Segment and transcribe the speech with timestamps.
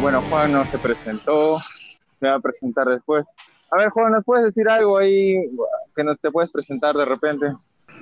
[0.00, 1.58] bueno, Juan no se presentó,
[2.18, 3.24] se va a presentar después.
[3.70, 5.36] A ver, Juan, ¿nos puedes decir algo ahí
[5.94, 7.46] que no te puedes presentar de repente?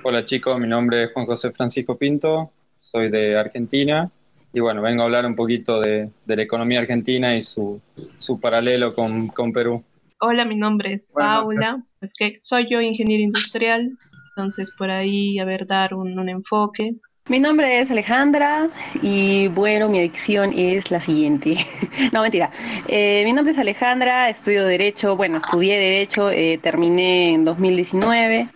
[0.03, 4.09] Hola chicos, mi nombre es Juan José Francisco Pinto, soy de Argentina
[4.53, 7.81] y bueno, vengo a hablar un poquito de, la economía argentina y su,
[8.17, 9.83] su paralelo con, con, Perú.
[10.21, 13.97] Hola, mi nombre es Paula, es que soy yo ingeniero industrial,
[14.29, 16.95] entonces por ahí a ver dar un, un enfoque.
[17.29, 18.69] Mi nombre es Alejandra
[19.03, 21.63] y bueno, mi adicción es la siguiente.
[22.11, 22.49] no, mentira.
[22.87, 28.49] Eh, mi nombre es Alejandra, estudio Derecho, bueno, estudié Derecho, eh, terminé en 2019.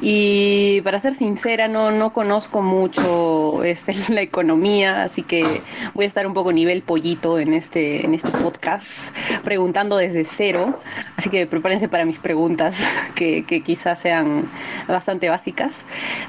[0.00, 5.62] Y para ser sincera, no, no conozco mucho este, la economía, así que
[5.94, 10.78] voy a estar un poco nivel pollito en este, en este podcast, preguntando desde cero.
[11.16, 12.78] Así que prepárense para mis preguntas,
[13.14, 14.50] que, que quizás sean
[14.86, 15.80] bastante básicas.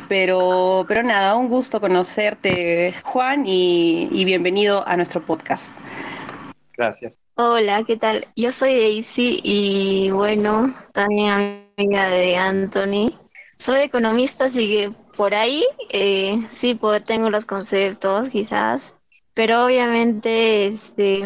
[0.07, 5.71] Pero, pero nada, un gusto conocerte, Juan, y, y bienvenido a nuestro podcast.
[6.75, 7.13] Gracias.
[7.35, 8.27] Hola, ¿qué tal?
[8.35, 13.08] Yo soy Daisy y bueno, también amiga de Anthony
[13.59, 18.95] soy economista, así que por ahí eh, sí pues, tengo los conceptos quizás,
[19.33, 21.23] pero obviamente este,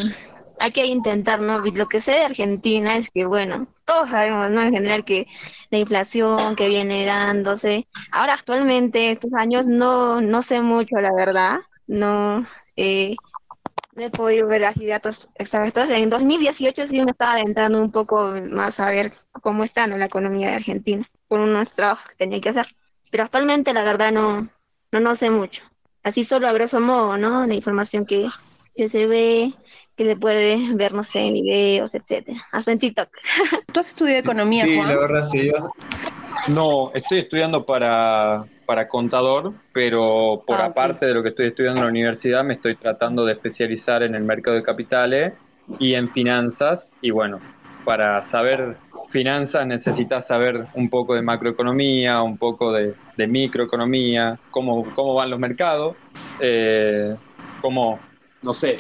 [0.60, 1.60] hay que intentar, ¿no?
[1.60, 4.64] Lo que sé de Argentina es que, bueno, todos sabemos, ¿no?
[4.64, 5.28] En general que
[5.70, 7.88] la inflación que viene dándose.
[8.14, 13.16] Ahora actualmente, estos años, no, no sé mucho, la verdad, no, eh,
[13.96, 15.88] no he podido ver así datos exactos.
[15.90, 19.98] En 2018 sí me estaba adentrando un poco más a ver cómo está ¿no?
[19.98, 22.68] la economía de Argentina por unos trabajos que tenía que hacer.
[23.10, 24.48] Pero actualmente la verdad no,
[24.92, 25.64] no, no sé mucho.
[26.04, 27.48] Así solo a grosso modo, ¿no?
[27.48, 28.30] La información que,
[28.76, 29.52] que se ve,
[29.98, 33.10] que se puede ver, no sé, en videos, etcétera, hasta en TikTok.
[33.74, 34.90] ¿Tú has estudiado economía, sí, Juan?
[34.90, 35.52] Sí, la verdad sí.
[36.54, 41.80] No, estoy estudiando para, para contador, pero por ah, aparte de lo que estoy estudiando
[41.80, 45.34] en la universidad, me estoy tratando de especializar en el mercado de capitales
[45.80, 46.92] y en finanzas.
[47.02, 47.40] Y bueno,
[47.86, 48.78] para saber
[49.14, 55.40] finanzas necesitas saber un poco de macroeconomía, un poco de, microeconomía, cómo, cómo van los
[55.40, 55.96] mercados,
[56.40, 57.16] eh,
[57.62, 58.00] cómo,
[58.42, 58.76] no sé,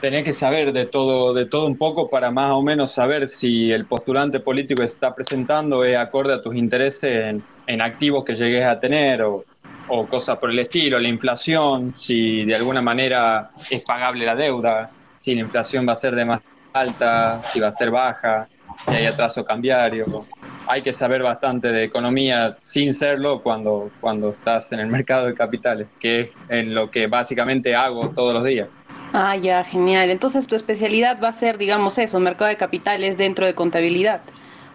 [0.00, 3.70] tenés que saber de todo, de todo un poco para más o menos saber si
[3.70, 8.64] el postulante político que está presentando es acorde a tus intereses en, activos que llegues
[8.64, 9.44] a tener o,
[9.88, 14.90] o cosas por el estilo, la inflación, si de alguna manera es pagable la deuda,
[15.20, 16.40] si la inflación va a ser de más
[16.72, 18.48] alta, si va a ser baja,
[18.88, 20.26] si hay atraso cambiario.
[20.68, 25.34] Hay que saber bastante de economía sin serlo cuando, cuando estás en el mercado de
[25.34, 28.68] capitales, que es en lo que básicamente hago todos los días.
[29.12, 30.10] Ah, ya, genial.
[30.10, 34.20] Entonces tu especialidad va a ser, digamos, eso, mercado de capitales dentro de contabilidad.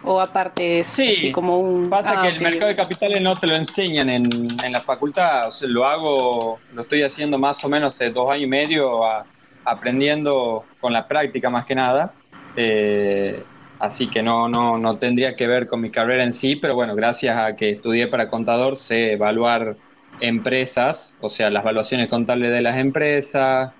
[0.04, 1.88] O aparte es sí, como un...
[1.88, 4.28] Pasa ah, que el mercado de capitales no te lo enseñan en,
[4.64, 5.48] en la facultad.
[5.48, 9.02] O sea, lo hago, lo estoy haciendo más o menos de dos años y medio
[9.64, 12.12] aprendiendo con la práctica más que nada.
[12.56, 13.42] Eh,
[13.82, 16.94] así que no, no, no tendría que ver con mi carrera en sí, pero bueno,
[16.94, 19.76] gracias a que estudié para contador, sé evaluar
[20.20, 23.72] empresas, o sea, las evaluaciones contables de las empresas,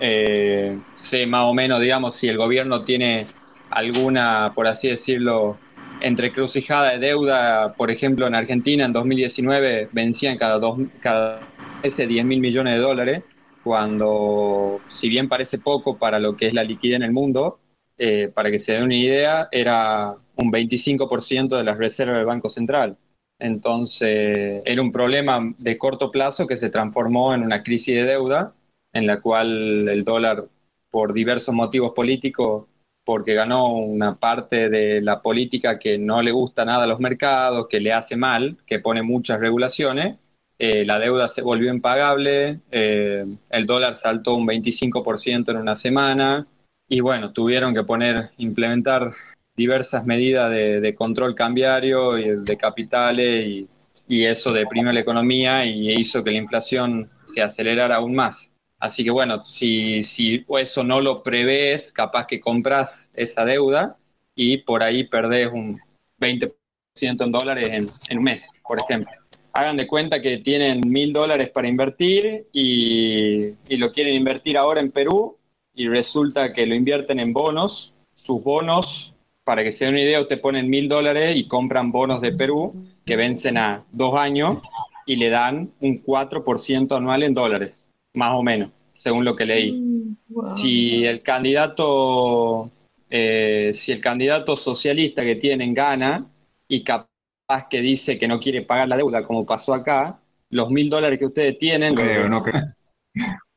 [0.00, 3.26] eh, sé más o menos, digamos, si el gobierno tiene
[3.70, 5.56] alguna, por así decirlo,
[6.02, 11.40] entrecrucijada de deuda, por ejemplo, en Argentina en 2019 vencían cada dos, cada
[11.82, 13.22] ese 10 mil millones de dólares,
[13.64, 17.58] cuando, si bien parece poco para lo que es la liquidez en el mundo,
[17.98, 22.48] eh, para que se den una idea, era un 25% de las reservas del Banco
[22.48, 22.96] Central.
[23.38, 28.54] Entonces, era un problema de corto plazo que se transformó en una crisis de deuda
[28.92, 30.48] en la cual el dólar,
[30.90, 32.66] por diversos motivos políticos,
[33.04, 37.66] porque ganó una parte de la política que no le gusta nada a los mercados,
[37.68, 40.16] que le hace mal, que pone muchas regulaciones,
[40.58, 46.46] eh, la deuda se volvió impagable, eh, el dólar saltó un 25% en una semana
[46.88, 49.12] y bueno, tuvieron que poner, implementar
[49.56, 53.68] diversas medidas de, control cambiario y de capitales y,
[54.08, 58.50] y eso deprimió la economía y hizo que la inflación se acelerara aún más.
[58.78, 63.96] Así que bueno, si, si eso no lo prevés, capaz que compras esa deuda
[64.34, 65.78] y por ahí perdés un
[66.20, 66.52] 20%
[66.98, 69.10] en dólares en, en, un mes, por ejemplo.
[69.54, 74.80] Hagan de cuenta que tienen mil dólares para invertir y, y lo quieren invertir ahora
[74.80, 75.35] en Perú
[75.76, 77.92] y resulta que lo invierten en bonos.
[78.14, 79.14] Sus bonos,
[79.44, 82.74] para que se den una idea, te ponen mil dólares y compran bonos de Perú
[83.04, 84.58] que vencen a dos años
[85.04, 87.84] y le dan un 4% anual en dólares
[88.14, 89.72] más o menos, según lo que leí.
[89.72, 90.16] Mm,
[90.56, 92.70] si el candidato,
[93.10, 96.26] eh, si el candidato socialista que tienen gana
[96.66, 100.18] y capaz que dice que no quiere pagar la deuda, como pasó acá,
[100.50, 101.94] los mil dólares que ustedes tienen.
[101.94, 102.62] Creo, no creo.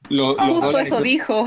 [0.09, 0.37] Lo,
[0.79, 1.45] eso dijo.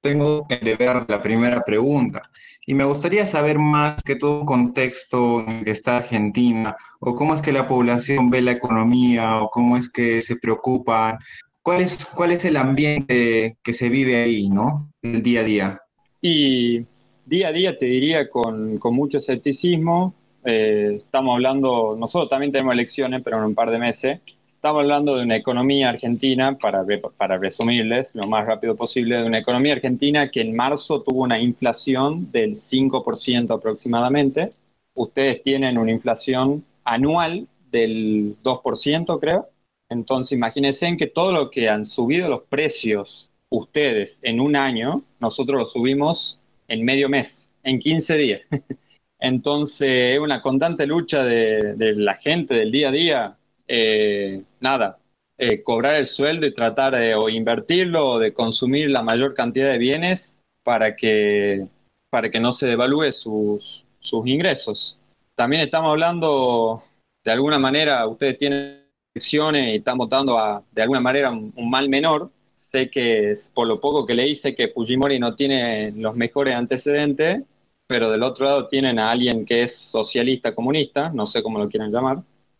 [0.00, 2.22] Tengo que ver la primera pregunta.
[2.66, 7.40] Y me gustaría saber más que todo contexto en que está Argentina, o cómo es
[7.40, 11.18] que la población ve la economía, o cómo es que se preocupan.
[11.62, 14.90] ¿Cuál es, cuál es el ambiente que se vive ahí, ¿no?
[15.02, 15.80] El día a día.
[16.20, 16.84] Y
[17.24, 20.14] día a día te diría con, con mucho escepticismo.
[20.44, 24.20] Eh, estamos hablando, nosotros también tenemos elecciones, pero en un par de meses.
[24.58, 26.84] Estamos hablando de una economía argentina, para,
[27.16, 31.38] para resumirles lo más rápido posible, de una economía argentina que en marzo tuvo una
[31.38, 34.52] inflación del 5% aproximadamente.
[34.94, 39.48] Ustedes tienen una inflación anual del 2%, creo.
[39.88, 45.04] Entonces, imagínense en que todo lo que han subido los precios ustedes en un año,
[45.20, 48.40] nosotros lo subimos en medio mes, en 15 días.
[49.20, 53.37] Entonces, es una constante lucha de, de la gente del día a día
[53.68, 54.98] eh, nada,
[55.36, 59.70] eh, cobrar el sueldo y tratar de o invertirlo o de consumir la mayor cantidad
[59.70, 61.68] de bienes para que,
[62.10, 64.98] para que no se devalúe sus, sus ingresos.
[65.34, 66.82] También estamos hablando,
[67.24, 68.84] de alguna manera, ustedes tienen
[69.14, 72.30] elecciones y están votando a, de alguna manera, un, mal menor.
[72.56, 77.42] Sé que por lo poco que le hice que Fujimori no tiene los mejores antecedentes,
[77.86, 81.68] pero del otro lado tienen a alguien que es socialista comunista, no sé cómo lo
[81.68, 82.18] quieren llamar,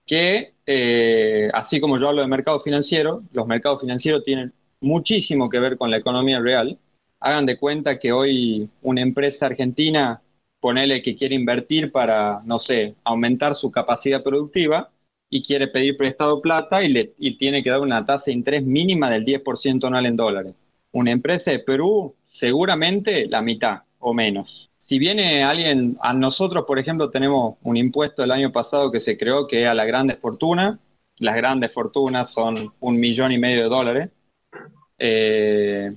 [0.08, 5.60] que eh, así como yo hablo de mercado financiero, los mercados financieros tienen muchísimo que
[5.60, 6.78] ver con la economía real.
[7.20, 10.20] Hagan de cuenta que hoy una empresa argentina,
[10.60, 14.90] ponele que quiere invertir para, no sé, aumentar su capacidad productiva
[15.30, 18.64] y quiere pedir prestado plata y, le, y tiene que dar una tasa de interés
[18.64, 20.54] mínima del 10% anual en dólares.
[20.92, 26.78] Una empresa de Perú, seguramente la mitad o menos si viene alguien, a nosotros, por
[26.78, 30.16] ejemplo, tenemos un impuesto del año pasado que se creó que es a las grandes
[30.16, 30.78] fortunas.
[31.18, 34.08] Las grandes fortunas son un millón y medio de dólares.
[34.98, 35.94] Eh,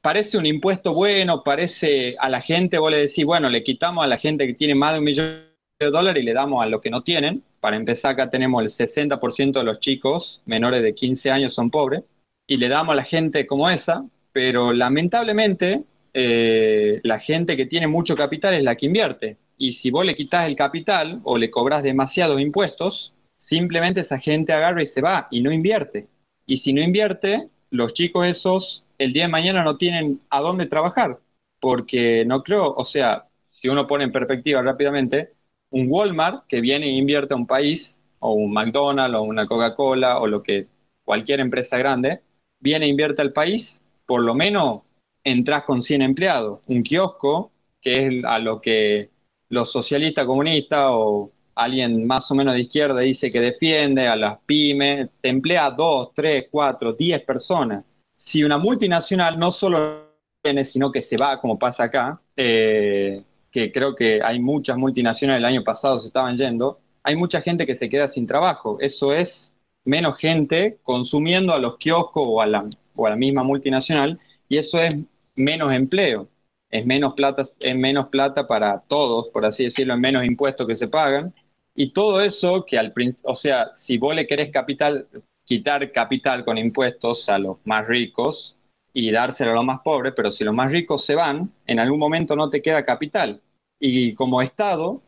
[0.00, 4.06] parece un impuesto bueno, parece a la gente, vos le decís, bueno, le quitamos a
[4.08, 5.42] la gente que tiene más de un millón
[5.78, 7.42] de dólares y le damos a los que no tienen.
[7.60, 12.02] Para empezar, acá tenemos el 60% de los chicos menores de 15 años son pobres
[12.46, 15.84] y le damos a la gente como esa, pero lamentablemente
[16.18, 19.36] eh, la gente que tiene mucho capital es la que invierte.
[19.58, 24.54] Y si vos le quitas el capital o le cobras demasiados impuestos, simplemente esa gente
[24.54, 26.08] agarra y se va y no invierte.
[26.46, 30.64] Y si no invierte, los chicos esos el día de mañana no tienen a dónde
[30.64, 31.20] trabajar.
[31.60, 35.34] Porque no creo, o sea, si uno pone en perspectiva rápidamente,
[35.70, 40.18] un Walmart que viene e invierte a un país, o un McDonald's, o una Coca-Cola,
[40.20, 40.66] o lo que
[41.04, 42.22] cualquier empresa grande,
[42.58, 44.80] viene e invierte al país, por lo menos
[45.26, 46.60] entras con 100 empleados.
[46.68, 47.50] Un kiosco,
[47.80, 49.10] que es a lo que
[49.48, 54.38] los socialistas comunistas o alguien más o menos de izquierda dice que defiende a las
[54.46, 57.84] pymes, te emplea 2, 3, 4, 10 personas.
[58.16, 60.06] Si una multinacional no solo
[60.44, 63.20] viene, sino que se va, como pasa acá, eh,
[63.50, 67.66] que creo que hay muchas multinacionales el año pasado se estaban yendo, hay mucha gente
[67.66, 68.78] que se queda sin trabajo.
[68.80, 69.52] Eso es
[69.84, 74.58] menos gente consumiendo a los kioscos o a la, o a la misma multinacional, y
[74.58, 74.94] eso es
[75.36, 76.28] menos empleo,
[76.70, 80.74] es menos plata, es menos plata para todos, por así decirlo, es menos impuestos que
[80.74, 81.32] se pagan.
[81.74, 85.06] Y todo eso que al principio, o sea, si vos le querés capital,
[85.44, 88.56] quitar capital con impuestos a los más ricos
[88.92, 91.98] y dárselo a los más pobres, pero si los más ricos se van, en algún
[91.98, 93.42] momento no te queda capital.
[93.78, 95.02] Y como Estado,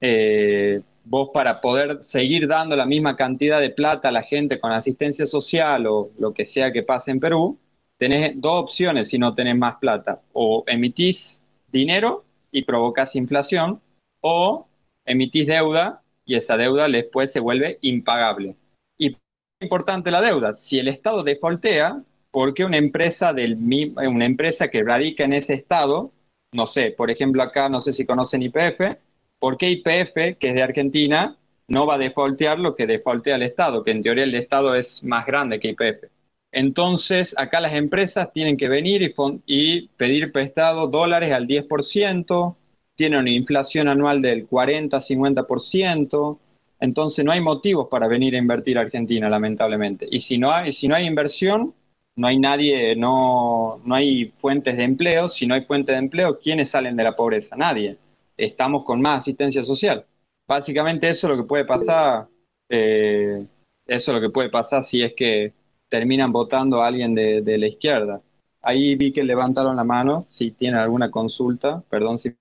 [0.00, 4.72] eh, vos para poder seguir dando la misma cantidad de plata a la gente con
[4.72, 7.58] asistencia social o lo que sea que pase en Perú,
[7.98, 10.20] tenés dos opciones si no tenés más plata.
[10.32, 13.80] O emitís dinero y provocas inflación,
[14.20, 14.66] o
[15.04, 18.56] emitís deuda y esa deuda después se vuelve impagable.
[18.96, 19.18] Y es
[19.60, 20.54] importante la deuda.
[20.54, 23.58] Si el Estado defaultea, ¿por qué una empresa, del,
[23.96, 26.12] una empresa que radica en ese Estado,
[26.52, 28.96] no sé, por ejemplo acá, no sé si conocen IPF,
[29.38, 31.36] ¿por qué IPF, que es de Argentina,
[31.68, 33.82] no va a defaultear lo que defaultea el Estado?
[33.82, 36.13] Que en teoría el Estado es más grande que IPF.
[36.54, 39.12] Entonces, acá las empresas tienen que venir
[39.44, 42.56] y, pedir prestado dólares al 10%,
[42.94, 46.38] tienen una inflación anual del 40-50%,
[46.78, 50.06] entonces no hay motivos para venir a invertir a Argentina, lamentablemente.
[50.08, 50.70] Y si no hay,
[51.04, 51.74] inversión,
[52.14, 55.28] no hay nadie, no, no hay fuentes de empleo.
[55.28, 57.56] Si no hay fuentes de empleo, ¿quiénes salen de la pobreza?
[57.56, 57.96] Nadie.
[58.36, 60.04] Estamos con más asistencia social.
[60.46, 62.28] Básicamente eso es lo que puede pasar,
[62.68, 63.44] eh,
[63.86, 65.52] eso es lo que puede pasar si es que
[65.88, 68.22] terminan votando a alguien de, la izquierda.
[68.62, 72.34] Ahí vi que levantaron la mano, si tienen alguna consulta, perdón si...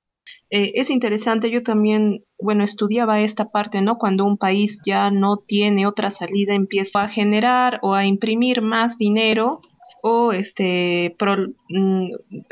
[0.50, 3.98] Eh, es interesante, yo también, bueno, estudiaba esta parte, ¿no?
[3.98, 8.98] Cuando un país ya no tiene otra salida, empieza a generar o a imprimir más
[8.98, 9.60] dinero
[10.06, 11.16] o este
[11.70, 12.08] mm,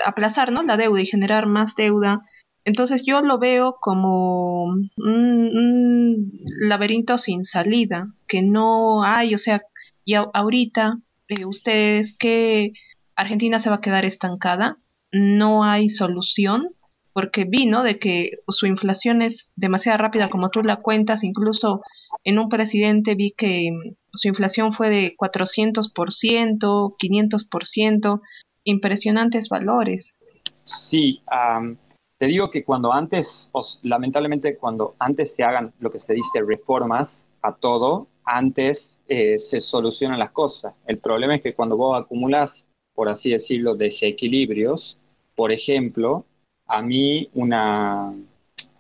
[0.06, 0.64] aplazar ¿no?
[0.64, 2.22] la deuda y generar más deuda.
[2.64, 6.32] Entonces yo lo veo como un,
[6.62, 9.64] laberinto sin salida, que no hay, o sea,
[10.06, 12.74] y ahorita eh, ustedes que
[13.16, 14.78] Argentina se va a quedar estancada,
[15.12, 16.68] no hay solución,
[17.14, 21.82] porque vino de que su inflación es demasiado rápida como tú la cuentas, incluso
[22.24, 23.70] en un presidente vi que
[24.14, 25.92] su inflación fue de 400%,
[26.98, 28.22] 500%,
[28.64, 30.18] impresionantes valores.
[30.66, 31.22] Sí,
[32.18, 33.52] te digo que cuando antes,
[33.84, 39.60] lamentablemente cuando antes se hagan lo que se dice reformas a todo, antes eh, se
[39.60, 40.74] solucionan las cosas.
[40.88, 44.98] El problema es que cuando vos acumulas, por así decirlo, desequilibrios,
[45.36, 46.26] por ejemplo,
[46.66, 48.14] a mí una,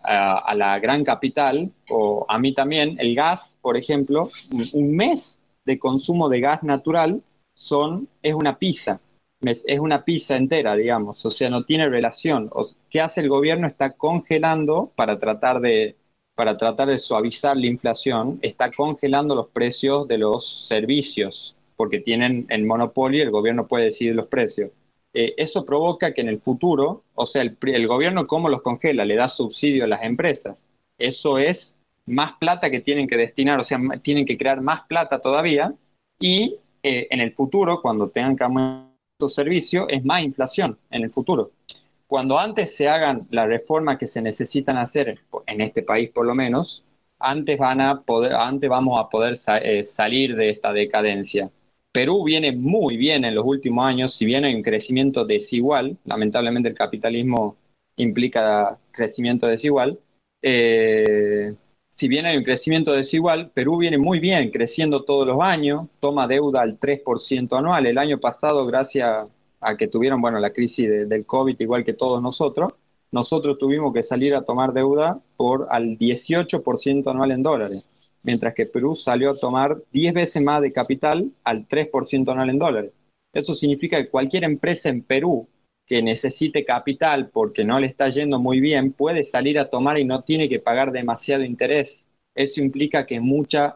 [0.01, 4.29] a, la gran capital, o a mí también, el gas, por ejemplo,
[4.71, 7.21] un mes de consumo de gas natural
[7.53, 9.01] son, es una pizza,
[9.41, 12.49] es una pizza entera, digamos, o sea, no tiene relación.
[12.89, 13.67] ¿Qué hace el gobierno?
[13.67, 15.97] Está congelando para tratar de
[16.35, 22.45] para tratar de suavizar la inflación, está congelando los precios de los servicios, porque tienen
[22.49, 24.71] el monopolio y el gobierno puede decidir los precios.
[25.13, 29.15] Eh, eso provoca que en el futuro, o sea, el, gobierno cómo los congela, le
[29.15, 30.55] da subsidio a las empresas.
[30.97, 35.19] Eso es más plata que tienen que destinar, o sea, tienen que crear más plata
[35.19, 35.73] todavía
[36.19, 41.03] y eh, en el futuro, cuando tengan que aumentar los servicios, es más inflación en
[41.03, 41.51] el futuro.
[42.11, 46.35] Cuando antes se hagan las reformas que se necesitan hacer, en este país por lo
[46.35, 46.83] menos,
[47.17, 51.49] antes, van a poder, antes vamos a poder eh, salir de esta decadencia.
[51.93, 56.67] Perú viene muy bien en los últimos años, si bien hay un crecimiento desigual, lamentablemente
[56.67, 57.55] el capitalismo
[57.95, 59.97] implica crecimiento desigual,
[60.41, 61.55] eh,
[61.89, 66.27] si bien hay un crecimiento desigual, Perú viene muy bien, creciendo todos los años, toma
[66.27, 67.85] deuda al 3% anual.
[67.85, 69.27] El año pasado, gracias
[69.61, 72.73] a que tuvieron bueno, la crisis del COVID, igual que todos nosotros,
[73.11, 77.85] nosotros tuvimos que salir a tomar deuda por al 18% anual en dólares
[78.23, 82.59] mientras que Perú salió a tomar 10 veces más de capital al 3% anual en
[82.59, 82.91] dólares.
[83.33, 85.47] Eso significa que cualquier empresa en Perú
[85.85, 90.05] que necesite capital porque no le está yendo muy bien puede salir a tomar y
[90.05, 92.05] no tiene que pagar demasiado interés.
[92.35, 93.75] Eso implica que muchas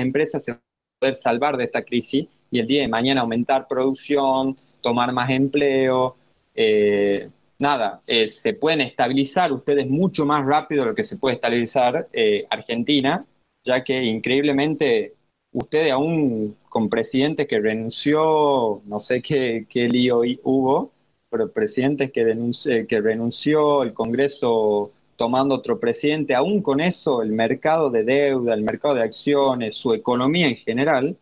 [0.00, 3.68] empresas se van a poder salvar de esta crisis y el día de mañana aumentar
[3.68, 4.56] producción,
[4.88, 6.16] tomar más empleo.
[6.54, 7.28] Eh,
[7.58, 12.08] nada, eh, se pueden estabilizar ustedes mucho más rápido de lo que se puede estabilizar
[12.10, 13.22] eh, Argentina
[13.64, 15.12] ya que increíblemente
[15.52, 20.90] ustedes aún con presidentes que renunció, no sé qué, lío hubo,
[21.28, 27.32] pero presidentes que, denunció, que renunció, el Congreso tomando otro presidente, aún con eso el
[27.32, 31.16] mercado de deuda, el mercado de acciones, su economía en general,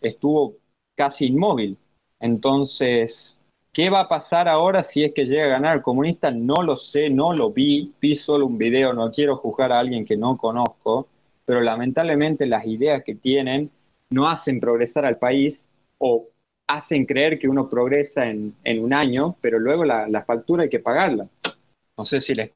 [0.00, 0.56] estuvo
[0.96, 1.76] casi inmóvil.
[2.22, 3.36] Entonces,
[3.72, 6.30] ¿Qué va a pasar ahora si es que llega a ganar el comunista?
[6.30, 10.04] No lo sé, no lo vi, vi solo un video, no quiero juzgar a alguien
[10.04, 11.08] que no conozco,
[11.46, 13.70] pero lamentablemente las ideas que tienen
[14.10, 16.28] no hacen progresar al país o
[16.66, 21.26] hacen creer que uno progresa en, un año, pero luego la, factura hay que pagarla.
[21.96, 22.50] No sé si les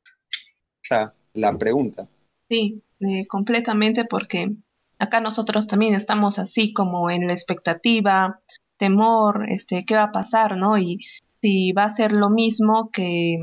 [0.82, 2.06] está la pregunta.
[2.50, 4.52] Sí, eh, completamente porque
[4.98, 8.40] acá nosotros también estamos así como en la expectativa,
[8.76, 10.78] temor, este, qué va a pasar, ¿no?
[10.78, 11.00] Y
[11.40, 13.38] si va a ser lo mismo que,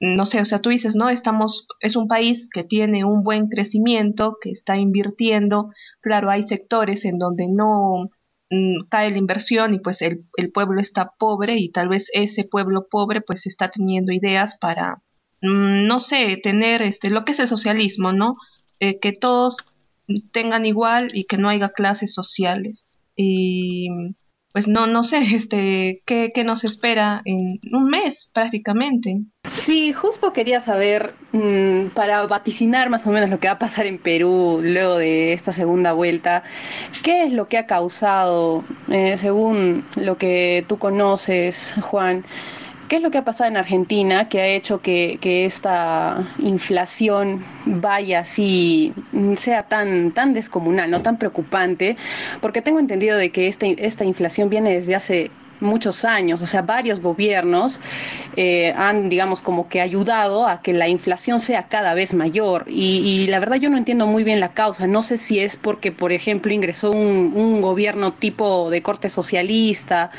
[0.00, 1.08] no sé, o sea, tú dices, ¿no?
[1.08, 7.04] Estamos, es un país que tiene un buen crecimiento, que está invirtiendo, claro, hay sectores
[7.04, 8.10] en donde no
[8.50, 12.86] mm, cae la inversión y pues el, pueblo está pobre y tal vez ese pueblo
[12.90, 15.02] pobre pues está teniendo ideas para,
[15.42, 18.36] mm, no sé, tener este, lo que es el socialismo, ¿no?
[18.80, 19.58] Eh, que todos
[20.32, 22.86] tengan igual y que no haya clases sociales.
[23.16, 23.88] Y
[24.56, 29.20] pues no, no sé, este, ¿qué, nos espera en un mes prácticamente.
[29.46, 33.84] Sí, justo quería saber, mm, para vaticinar más o menos lo que va a pasar
[33.84, 36.42] en Perú luego de esta segunda vuelta,
[37.02, 42.24] ¿qué es lo que ha causado, eh, según lo que tú conoces, Juan?
[42.88, 48.20] ¿Qué es lo que ha pasado en Argentina que ha hecho que, esta inflación vaya
[48.20, 48.94] así,
[49.36, 51.96] sea tan, tan descomunal, no tan preocupante?
[52.40, 56.62] Porque tengo entendido de que esta, esta inflación viene desde hace muchos años, o sea,
[56.62, 57.80] varios gobiernos
[58.36, 62.66] eh, han, digamos, como que ayudado a que la inflación sea cada vez mayor.
[62.68, 64.86] Y, la verdad yo no entiendo muy bien la causa.
[64.86, 67.26] No sé si es porque, por ejemplo, ingresó un,
[67.62, 70.10] gobierno tipo de corte socialista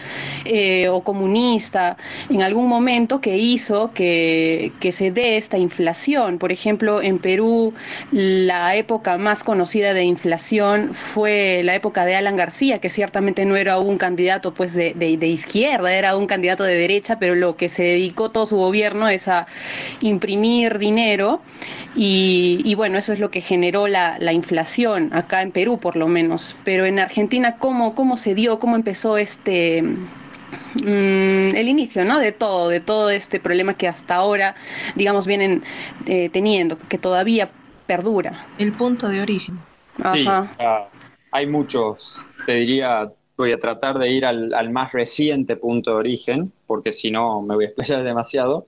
[0.45, 1.97] eh, o comunista
[2.29, 6.39] en algún momento que hizo que, se dé esta inflación.
[6.39, 7.73] Por ejemplo, en Perú
[8.11, 13.55] la época más conocida de inflación fue la época de Alan García, que ciertamente no
[13.55, 17.83] era un candidato pues de izquierda, era un candidato de derecha, pero lo que se
[17.83, 19.47] dedicó todo su gobierno es a
[20.01, 21.41] imprimir dinero
[21.95, 26.55] y, bueno, eso es lo que generó la, inflación acá en Perú por lo menos.
[26.63, 29.81] Pero en Argentina, ¿cómo, cómo se dio, cómo empezó este...
[30.83, 32.19] Mm, el inicio, ¿no?
[32.19, 34.55] De todo, de todo este problema que hasta ahora,
[34.95, 35.63] digamos, vienen
[36.05, 37.49] eh, teniendo, que todavía
[37.87, 38.45] perdura.
[38.57, 39.59] El punto de origen.
[40.01, 40.51] Ajá.
[40.59, 40.87] Ah,
[41.31, 46.51] hay muchos, te diría, voy a tratar de ir al, más reciente punto de origen,
[46.65, 48.67] porque si no me voy a explayar demasiado.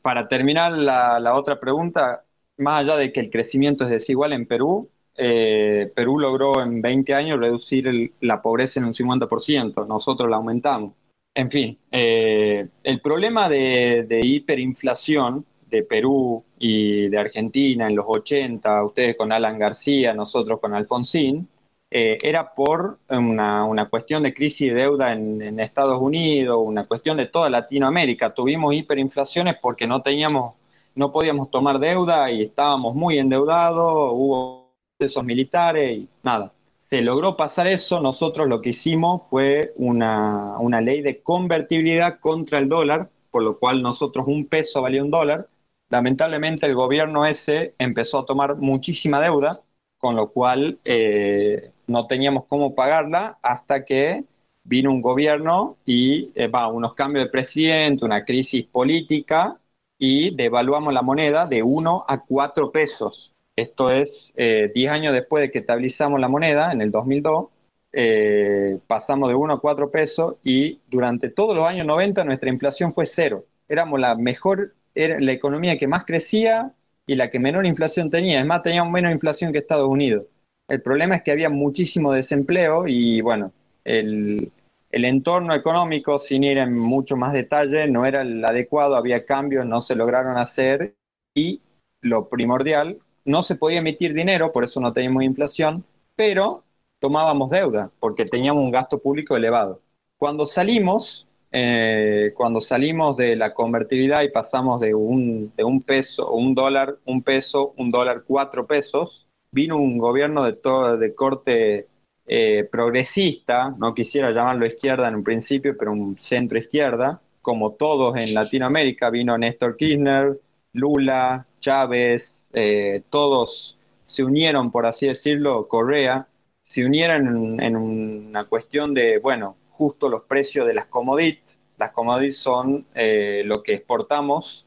[0.00, 2.24] Para terminar la, otra pregunta,
[2.56, 7.14] más allá de que el crecimiento es desigual en Perú, eh, Perú logró en 20
[7.14, 10.94] años reducir la pobreza en un 50%, nosotros la aumentamos.
[11.34, 18.06] En fin, eh, el problema de, de, hiperinflación de Perú y de Argentina en los
[18.08, 21.48] 80, ustedes con Alan García, nosotros con Alfonsín,
[21.96, 27.26] eh, era por una, cuestión de crisis de deuda en, Estados Unidos, una cuestión de
[27.26, 28.34] toda Latinoamérica.
[28.34, 30.54] Tuvimos hiperinflaciones porque no teníamos,
[30.96, 36.52] no podíamos tomar deuda y estábamos muy endeudados, hubo procesos militares y nada.
[36.82, 42.58] Se logró pasar eso, nosotros lo que hicimos fue una, una ley de convertibilidad contra
[42.58, 45.48] el dólar, por lo cual nosotros un peso valía un dólar.
[45.90, 49.62] Lamentablemente el gobierno ese empezó a tomar muchísima deuda,
[49.98, 54.24] con lo cual eh, no teníamos cómo pagarla hasta que
[54.64, 59.58] vino un gobierno y eh, va, unos cambios de presidente, una crisis política
[59.98, 63.32] y devaluamos la moneda de 1 a 4 pesos.
[63.56, 67.46] Esto es 10 eh, años después de que estabilizamos la moneda, en el 2002,
[67.92, 72.92] eh, pasamos de 1 a 4 pesos y durante todos los años 90 nuestra inflación
[72.92, 73.44] fue cero.
[73.68, 76.72] Éramos la mejor, era la economía que más crecía
[77.06, 78.40] y la que menor inflación tenía.
[78.40, 80.26] Es más, teníamos menos inflación que Estados Unidos.
[80.68, 83.52] El problema es que había muchísimo desempleo y bueno,
[83.84, 84.50] el,
[84.90, 89.80] entorno económico, sin ir en mucho más detalle, no era el adecuado, había cambios, no
[89.80, 90.94] se lograron hacer
[91.34, 91.60] y
[92.00, 95.84] lo primordial, no se podía emitir dinero, por eso no teníamos inflación,
[96.16, 96.64] pero
[96.98, 99.82] tomábamos deuda porque teníamos un gasto público elevado.
[100.16, 106.30] Cuando salimos, eh, cuando salimos de la convertibilidad y pasamos de un, de un peso,
[106.30, 111.86] un dólar, un peso, un dólar, cuatro pesos, vino un gobierno de, todo, de corte
[112.26, 118.16] eh, progresista, no quisiera llamarlo izquierda en un principio, pero un centro izquierda, como todos
[118.16, 120.40] en Latinoamérica, vino Néstor Kirchner,
[120.72, 126.26] Lula, Chávez, eh, todos se unieron, por así decirlo, Correa,
[126.60, 131.58] se unieron en, una cuestión de, bueno, justo los precios de las commodities.
[131.78, 134.66] Las commodities son eh, lo que exportamos,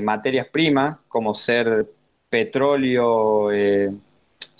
[0.00, 1.86] materias primas, como ser
[2.28, 3.50] petróleo,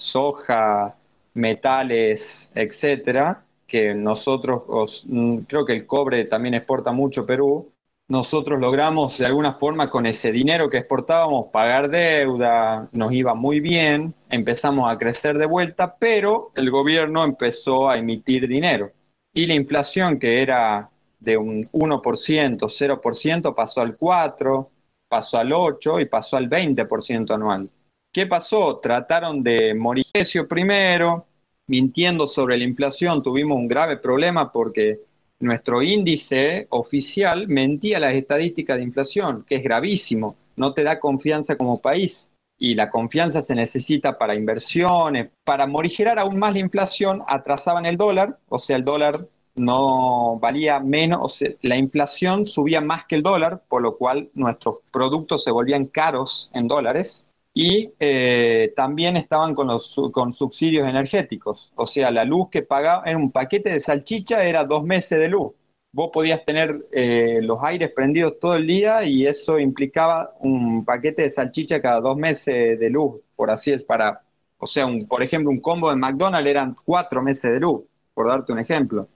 [0.01, 0.97] soja,
[1.35, 7.73] metales, etcétera, que nosotros, mm, creo que el cobre también exporta mucho Perú,
[8.09, 13.61] nosotros logramos de alguna forma con ese dinero que exportábamos pagar deuda, nos iba muy
[13.61, 18.91] bien, empezamos a crecer de vuelta, pero el gobierno empezó a emitir dinero.
[19.33, 24.69] Y la inflación que era de un 1%, 0%, pasó al 4%,
[25.09, 27.71] pasó al 8% y pasó al 20% anual.
[28.13, 28.79] ¿Qué pasó?
[28.79, 31.27] Trataron de Mauricio primero,
[31.69, 34.99] mintiendo sobre la inflación, tuvimos un grave problema porque
[35.39, 41.57] nuestro índice oficial mentía las estadísticas de inflación, que es gravísimo, no te da confianza
[41.57, 42.33] como país.
[42.59, 47.97] Y la confianza se necesita para inversiones, para morigerar aún más la inflación, atrasaban el
[47.97, 53.15] dólar, o sea, el dólar no valía menos, o sea, la inflación subía más que
[53.15, 59.17] el dólar, por lo cual nuestros productos se volvían caros en dólares y eh, también
[59.17, 61.73] estaban con los con subsidios energéticos.
[61.75, 65.29] O sea, la luz que pagaba en un paquete de salchicha era dos meses de
[65.29, 65.53] luz.
[65.93, 71.23] Vos podías tener eh, los aires prendidos todo el día y eso implicaba un paquete
[71.23, 74.23] de salchicha cada dos meses de luz, por así es, para,
[74.59, 77.83] o sea, un, por ejemplo, un combo de McDonald's eran cuatro meses de luz,
[78.15, 79.09] por darte un ejemplo.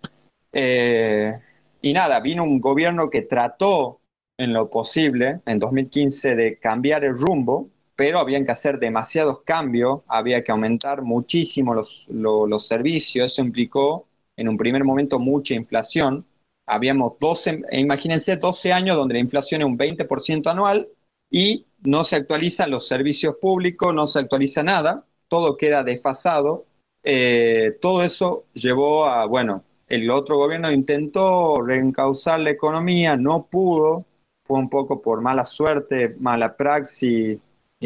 [0.52, 1.32] Eh,
[1.80, 4.00] y nada, vino un gobierno que trató
[4.36, 10.00] en lo posible, en 2015, de cambiar el rumbo pero habían que hacer demasiados cambios,
[10.08, 16.26] había que aumentar muchísimo los, los, servicios, eso implicó en un primer momento mucha inflación,
[16.66, 20.88] habíamos 12, imagínense 12 años donde la inflación es un 20% anual
[21.30, 26.66] y no se actualizan los servicios públicos, no se actualiza nada, todo queda desfasado.
[27.02, 34.06] Eh, todo eso llevó a, bueno, el otro gobierno intentó reencauzar la economía, no pudo,
[34.46, 37.38] fue un poco por mala suerte, mala praxis,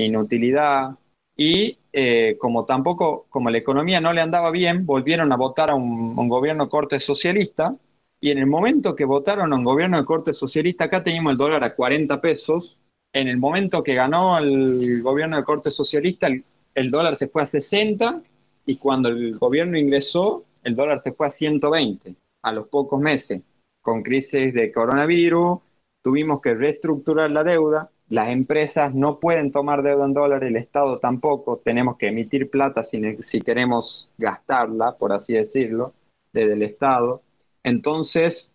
[0.04, 0.90] inutilidad,
[1.36, 5.74] y eh, como tampoco, como la economía no le andaba bien, volvieron a votar a
[5.74, 7.76] un, un, gobierno corte socialista,
[8.20, 11.38] y en el momento que votaron a un gobierno de corte socialista, acá teníamos el
[11.38, 12.78] dólar a 40 pesos,
[13.12, 17.42] en el momento que ganó el gobierno de corte socialista, el, el dólar se fue
[17.42, 18.22] a 60,
[18.66, 23.40] y cuando el gobierno ingresó, el dólar se fue a 120 a los pocos meses.
[23.80, 25.60] Con crisis de coronavirus,
[26.02, 27.90] tuvimos que reestructurar la deuda.
[28.08, 31.60] Las empresas no pueden tomar deuda en dólares, el Estado tampoco.
[31.62, 35.92] Tenemos que emitir plata si, si queremos gastarla, por así decirlo,
[36.32, 37.22] desde el Estado.
[37.62, 38.50] Entonces,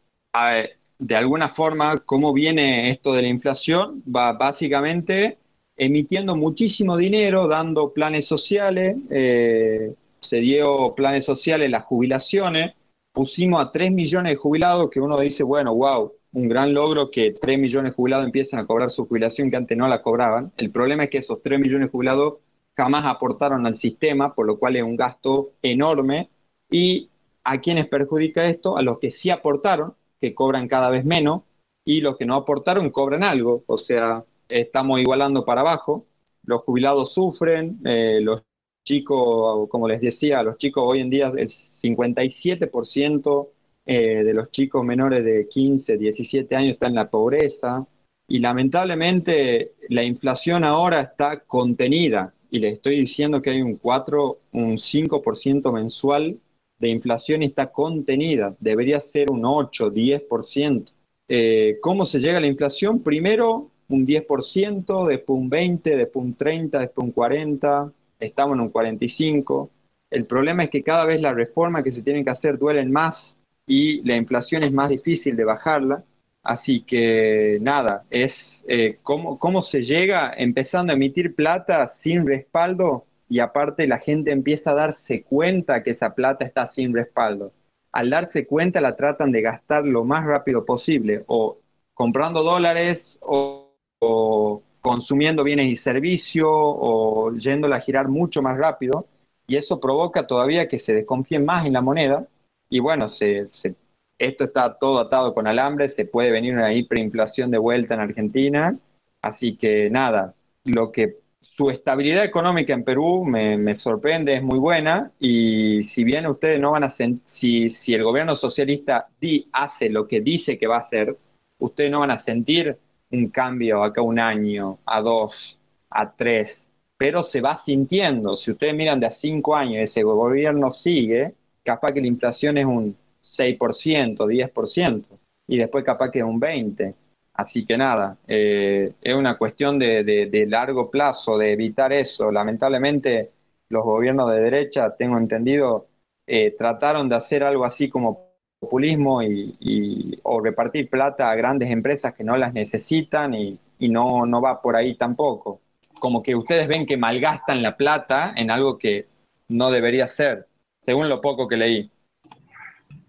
[0.97, 4.03] de alguna forma, ¿cómo viene esto de la inflación?
[4.03, 5.37] Va básicamente
[5.75, 12.73] emitiendo muchísimo dinero, dando planes sociales, eh, se dio planes sociales, las jubilaciones,
[13.11, 17.31] pusimos a 3 millones de jubilados, que uno dice, bueno, wow, un gran logro que
[17.31, 20.51] 3 millones de jubilados empiecen a cobrar su jubilación que antes no la cobraban.
[20.57, 22.39] El problema es que esos 3 millones de jubilados
[22.75, 26.29] jamás aportaron al sistema, por lo cual es un gasto enorme.
[26.69, 27.09] ¿Y
[27.43, 28.77] a quiénes perjudica esto?
[28.77, 31.43] A los que sí aportaron, que cobran cada vez menos,
[31.85, 36.05] y los que no aportaron cobran algo, o sea, estamos igualando para abajo.
[36.45, 38.41] Los jubilados sufren, eh, los
[38.83, 43.49] chicos, como les decía, los chicos hoy en día, el 57%
[43.85, 47.85] eh, de los chicos menores de 15, 17 años están en la pobreza
[48.27, 54.39] y lamentablemente la inflación ahora está contenida y le estoy diciendo que hay un 4,
[54.53, 56.39] un 5% mensual
[56.79, 60.91] de inflación y está contenida, debería ser un 8, 10%.
[61.27, 63.01] Eh, ¿Cómo se llega a la inflación?
[63.01, 68.71] Primero un 10%, después un 20%, después un 30%, después un 40%, estamos en un
[68.71, 69.69] 45%.
[70.11, 73.35] El problema es que cada vez las reformas que se tienen que hacer duelen más
[73.65, 76.03] y la inflación es más difícil de bajarla.
[76.43, 83.05] Así que nada, es eh, cómo, cómo se llega empezando a emitir plata sin respaldo
[83.29, 87.53] y aparte la gente empieza a darse cuenta que esa plata está sin respaldo.
[87.93, 91.59] Al darse cuenta la tratan de gastar lo más rápido posible o
[91.93, 99.07] comprando dólares o, o consumiendo bienes y servicios o yéndola a girar mucho más rápido
[99.47, 102.27] y eso provoca todavía que se desconfíen más en la moneda
[102.73, 107.93] y bueno, esto está todo atado con alambre, se puede venir una hiperinflación de vuelta
[107.93, 108.75] en Argentina,
[109.21, 110.33] así que nada,
[110.65, 115.11] lo que su estabilidad económica en Perú me, me, sorprende, es muy buena.
[115.19, 120.07] Y si bien ustedes no van a si, si el gobierno socialista di, hace lo
[120.07, 121.15] que dice que va a hacer,
[121.59, 122.75] ustedes no van a sentir
[123.11, 125.59] un cambio acá un año, a dos,
[125.91, 128.33] a tres, pero se va sintiendo.
[128.33, 132.65] Si ustedes miran de a cinco años, ese gobierno sigue, capaz que la inflación es
[132.65, 135.03] un 6%, 10%,
[135.47, 136.95] y después capaz que es un 20%.
[137.35, 142.31] Así que nada, eh, es una cuestión de, de, largo plazo, de evitar eso.
[142.31, 143.31] Lamentablemente,
[143.69, 145.87] los gobiernos de derecha, tengo entendido,
[146.27, 151.71] eh, trataron de hacer algo así como populismo y, y, o repartir plata a grandes
[151.71, 155.59] empresas que no las necesitan y, y no, no va por ahí tampoco.
[155.99, 159.07] Como que ustedes ven que malgastan la plata en algo que
[159.49, 160.47] no debería ser,
[160.83, 161.91] según lo poco que leí.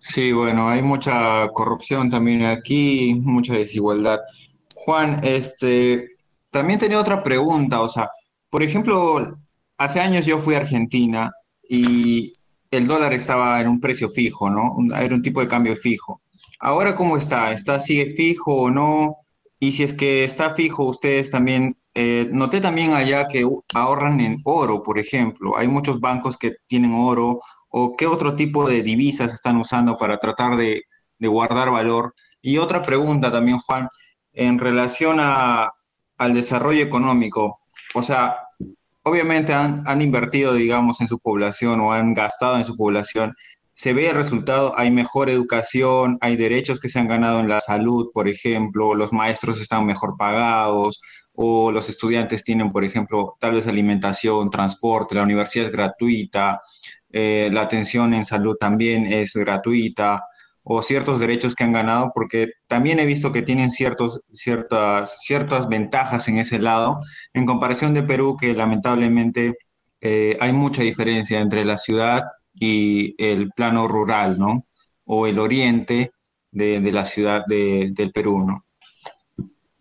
[0.00, 4.20] Sí, bueno, hay mucha corrupción también aquí, mucha desigualdad.
[4.74, 6.08] Juan, este,
[6.50, 8.08] también tenía otra pregunta, o sea,
[8.50, 9.37] por ejemplo,
[9.78, 11.32] hace años yo fui a Argentina
[11.68, 12.32] y
[12.70, 14.76] el dólar estaba en un precio fijo, ¿no?
[14.96, 16.20] Era un tipo de cambio fijo.
[16.60, 17.52] Ahora, ¿cómo está?
[17.52, 19.16] ¿Está sigue fijo o no?
[19.58, 24.40] Y si es que está fijo, ustedes también, eh, noté también allá que ahorran en
[24.44, 25.56] oro, por ejemplo.
[25.56, 27.40] Hay muchos bancos que tienen oro
[27.76, 30.82] o qué otro tipo de divisas están usando para tratar de,
[31.18, 32.14] de guardar valor.
[32.40, 33.88] Y otra pregunta también, Juan,
[34.32, 35.72] en relación a,
[36.16, 37.58] al desarrollo económico.
[37.94, 38.37] O sea,
[39.02, 43.34] obviamente han, han, invertido, digamos, en su población o han gastado en su población,
[43.74, 47.58] se ve el resultado, hay mejor educación, hay derechos que se han ganado en la
[47.58, 51.00] salud, por ejemplo, los maestros están mejor pagados
[51.34, 56.60] o los estudiantes tienen, por ejemplo, tal vez alimentación, transporte, la universidad es gratuita,
[57.16, 60.20] eh, la atención en salud también es gratuita
[60.64, 65.68] o ciertos derechos que han ganado, porque también he visto que tienen ciertos, ciertas, ciertas
[65.68, 67.00] ventajas en ese lado,
[67.33, 69.57] en comparación de Perú, que lamentablemente
[70.00, 72.22] eh, hay mucha diferencia entre la ciudad
[72.53, 74.66] y el plano rural, ¿no?
[75.05, 76.11] O el oriente,
[76.50, 78.64] de, la ciudad de, del Perú, ¿no?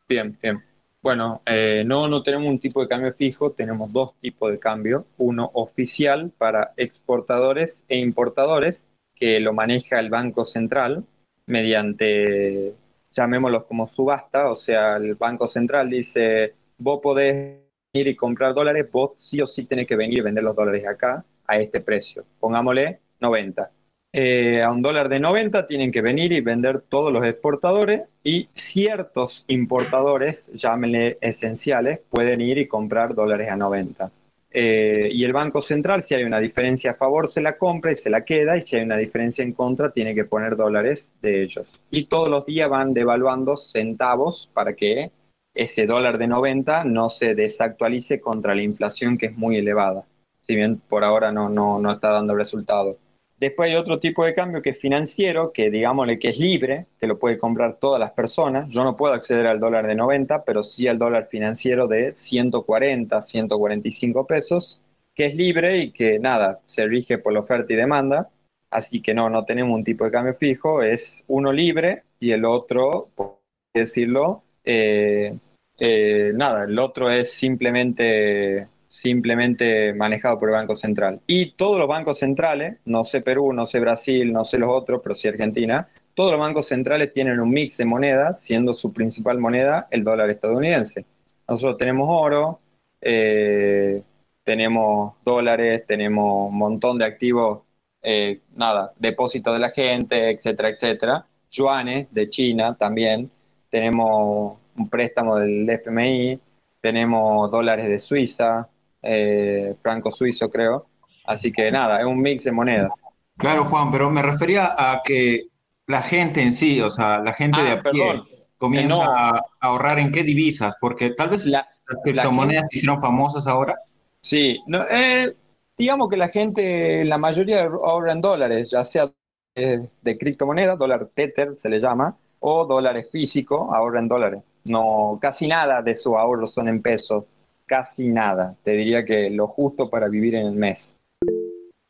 [0.07, 0.57] Bien, bien.
[1.03, 5.05] Bueno, eh, no, no tenemos un tipo de cambio fijo, tenemos dos tipos de cambio.
[5.17, 11.03] Uno oficial para exportadores e importadores, que lo maneja el Banco Central
[11.45, 12.73] mediante,
[13.11, 17.59] llamémoslos como subasta, o sea, el Banco Central dice, vos podés
[17.91, 20.87] ir y comprar dólares, vos sí o sí tenés que venir y vender los dólares
[20.87, 22.23] acá a este precio.
[22.39, 23.69] Pongámosle 90.
[24.15, 28.47] Eh, a un dólar de 90 tienen que venir y vender todos los exportadores y
[28.53, 34.11] ciertos importadores, llámenle esenciales, pueden ir y comprar dólares a 90.
[34.51, 37.95] Eh, y el Banco Central, si hay una diferencia a favor, se la compra y
[37.95, 41.41] se la queda, y si hay una diferencia en contra, tiene que poner dólares de
[41.41, 41.65] ellos.
[41.89, 45.09] Y todos los días van devaluando centavos para que
[45.55, 50.03] ese dólar de 90 no se desactualice contra la inflación que es muy elevada,
[50.41, 52.97] si bien por ahora no, no, no está dando resultado.
[53.43, 57.07] Después hay otro tipo de cambio que es financiero, que digámosle que es libre, que
[57.07, 58.69] lo puede comprar todas las personas.
[58.69, 63.21] Yo no puedo acceder al dólar de 90, pero sí al dólar financiero de 140,
[63.21, 64.79] 145 pesos,
[65.13, 68.29] que es libre y que nada, se rige por la oferta y demanda.
[68.71, 72.45] Así que no, no tenemos un tipo de cambio fijo, es uno libre y el
[72.45, 73.41] otro, por
[73.73, 75.37] decirlo, eh,
[75.79, 81.19] eh, nada, el otro es simplemente simplemente manejado por el Banco Central.
[81.25, 85.01] Y todos los bancos centrales, no sé Perú, no sé Brasil, no sé los otros,
[85.01, 89.39] pero sí Argentina, todos los bancos centrales tienen un mix de moneda, siendo su principal
[89.39, 91.05] moneda el dólar estadounidense.
[91.47, 92.59] Nosotros tenemos oro,
[93.01, 94.03] eh,
[94.43, 97.63] tenemos dólares, tenemos un montón de activos,
[98.03, 101.25] eh, nada, depósitos de la gente, etcétera, etcétera.
[101.49, 103.31] Yuanes de China también,
[103.71, 106.39] tenemos un préstamo del FMI,
[106.79, 108.69] tenemos dólares de Suiza,
[109.03, 110.87] eh, franco suizo, creo.
[111.25, 112.91] Así que nada, es un mix de monedas.
[113.37, 115.43] Claro, Juan, pero me refería a que
[115.87, 118.23] la gente en sí, o sea, la gente de Ah, a pie, perdón.
[118.57, 119.03] comienza No.
[119.03, 123.75] a ahorrar en qué divisas, porque tal vez La- las criptomonedas se hicieron famosas ahora.
[124.21, 125.35] Sí, no, eh,
[125.77, 129.11] digamos que la gente, la mayoría ahorra en dólares, ya sea
[129.55, 134.41] eh, de criptomonedas, dólar Tether se le llama, o dólares físicos, ahorra en dólares.
[134.65, 137.25] No, casi nada de su ahorro son en pesos,
[137.73, 138.55] casi nada.
[138.63, 140.95] Te diría que lo justo para vivir en el mes.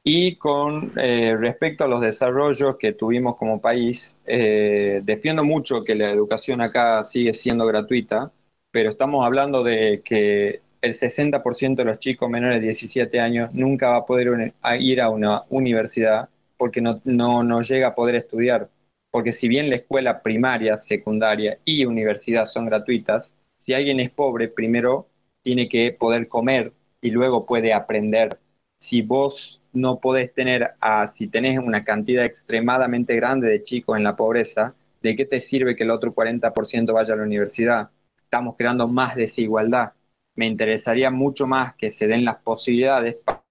[0.01, 5.95] Y con eh, respecto a los desarrollos que tuvimos como país, eh, defiendo mucho que
[5.95, 8.31] la educación acá sigue siendo gratuita,
[8.71, 13.89] pero estamos hablando de que el 60% de los chicos menores de 17 años nunca
[13.89, 18.69] va a poder ir a una universidad porque no, no, no llega a poder estudiar.
[19.11, 24.47] Porque si bien la escuela primaria, secundaria y universidad son gratuitas, si alguien es pobre,
[24.47, 25.07] primero
[25.43, 28.39] tiene que poder comer y luego puede aprender.
[28.79, 34.03] Si vos no podés tener, a, si tenés una cantidad extremadamente grande de chicos en
[34.03, 37.89] la pobreza, ¿de qué te sirve que el otro 40% vaya a la universidad?
[38.17, 39.93] Estamos creando más desigualdad.
[40.35, 43.43] Me interesaría mucho más que se den las posibilidades para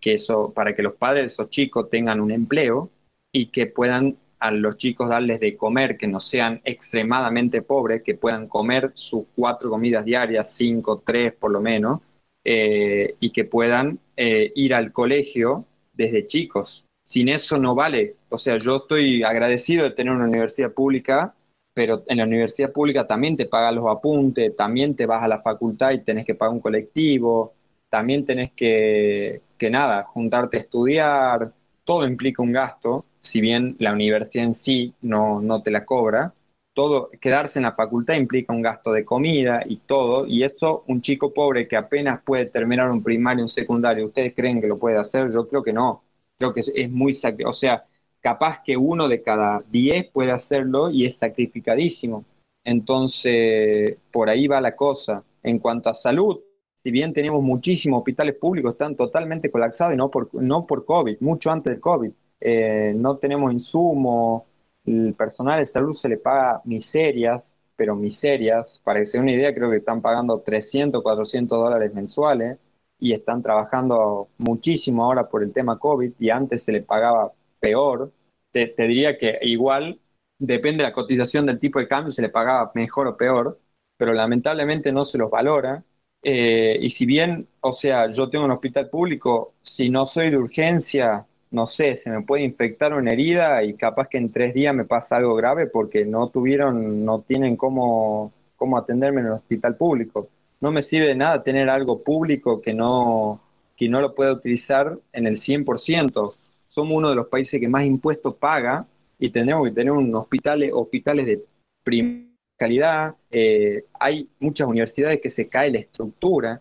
[0.00, 2.90] que, eso, para que los padres esos chicos tengan un empleo
[3.30, 8.14] y que puedan a los chicos darles de comer, que no sean extremadamente pobres, que
[8.14, 12.00] puedan comer sus cuatro comidas diarias, cinco, tres por lo menos,
[12.44, 16.84] eh, y que puedan eh, ir al colegio desde chicos.
[17.04, 18.16] Sin eso no vale.
[18.28, 21.34] O sea, yo estoy agradecido de tener una universidad pública,
[21.74, 25.40] pero en la universidad pública también te pagan los apuntes, también te vas a la
[25.40, 27.54] facultad y tenés que pagar un colectivo,
[27.88, 31.52] también tenés que, que nada, juntarte a estudiar,
[31.84, 36.32] todo implica un gasto, si bien la universidad en sí no, no te la cobra,
[36.72, 41.02] todo, quedarse en la facultad implica un gasto de comida y todo, y eso un
[41.02, 44.96] chico pobre que apenas puede terminar un primario, un secundario, ¿ustedes creen que lo puede
[44.96, 45.30] hacer?
[45.30, 46.02] Yo creo que no,
[46.38, 47.12] creo que es, es muy,
[47.44, 47.84] o sea,
[48.20, 52.24] capaz que uno de cada diez puede hacerlo y es sacrificadísimo.
[52.64, 55.22] Entonces, por ahí va la cosa.
[55.42, 56.40] En cuanto a salud,
[56.76, 61.18] si bien tenemos muchísimos hospitales públicos, están totalmente colapsados y no por, no por COVID,
[61.20, 62.12] mucho antes del COVID.
[62.40, 64.44] Eh, no tenemos insumos,
[64.84, 67.42] el personal de salud se le paga miserias,
[67.76, 68.78] pero miserias.
[68.84, 72.58] Para que se una idea, creo que están pagando 300, 400 dólares mensuales
[72.98, 78.12] y están trabajando muchísimo ahora por el tema COVID y antes se le pagaba peor.
[78.52, 80.00] Te, te diría que igual,
[80.38, 83.58] depende de la cotización del tipo de cambio, se le pagaba mejor o peor,
[83.96, 85.84] pero lamentablemente no se los valora.
[86.22, 90.38] Eh, y si bien, o sea, yo tengo un hospital público, si no soy de
[90.38, 94.74] urgencia, no sé, se me puede infectar una herida y capaz que en tres días
[94.74, 99.76] me pasa algo grave porque no tuvieron, no tienen cómo, cómo atenderme en el hospital
[99.76, 100.28] público.
[100.60, 103.40] No me sirve de nada tener algo público que no,
[103.76, 106.34] que no lo pueda utilizar en el 100%.
[106.68, 108.86] Somos uno de los países que más impuestos paga
[109.18, 111.44] y tendremos que tener unos hospitales, hospitales de
[111.82, 113.14] primera calidad.
[113.30, 116.60] Eh, hay muchas universidades que se cae la estructura,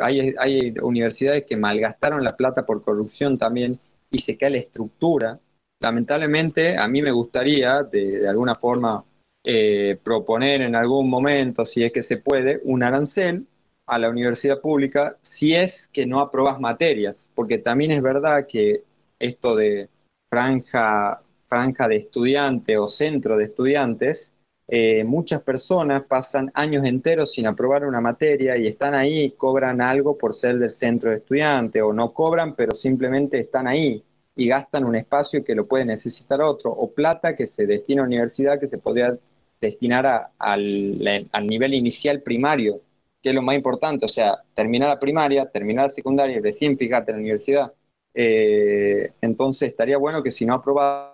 [0.00, 5.38] hay, hay universidades que malgastaron la plata por corrupción también y se cae la estructura.
[5.80, 9.04] Lamentablemente, a mí me gustaría, de, alguna forma,
[9.44, 13.46] eh, proponer en algún momento, si es que se puede, un arancel
[13.86, 18.82] a la universidad pública si es que no aprobas materias, porque también es verdad que
[19.18, 19.88] esto de
[20.28, 24.34] franja, franja de estudiante o centro de estudiantes,
[24.68, 30.18] eh, muchas personas pasan años enteros sin aprobar una materia y están ahí cobran algo
[30.18, 34.02] por ser del centro de estudiante o no cobran, pero simplemente están ahí
[34.34, 38.06] y gastan un espacio que lo puede necesitar otro, o plata que se destina a
[38.06, 39.16] universidad que se podría
[39.60, 42.80] destinar al, al nivel inicial primario,
[43.22, 46.76] que es lo más importante, o sea, terminar la primaria, terminar la secundaria y recién
[46.76, 47.72] fijarte en la universidad.
[48.14, 51.12] Eh, entonces estaría bueno que si no aprobas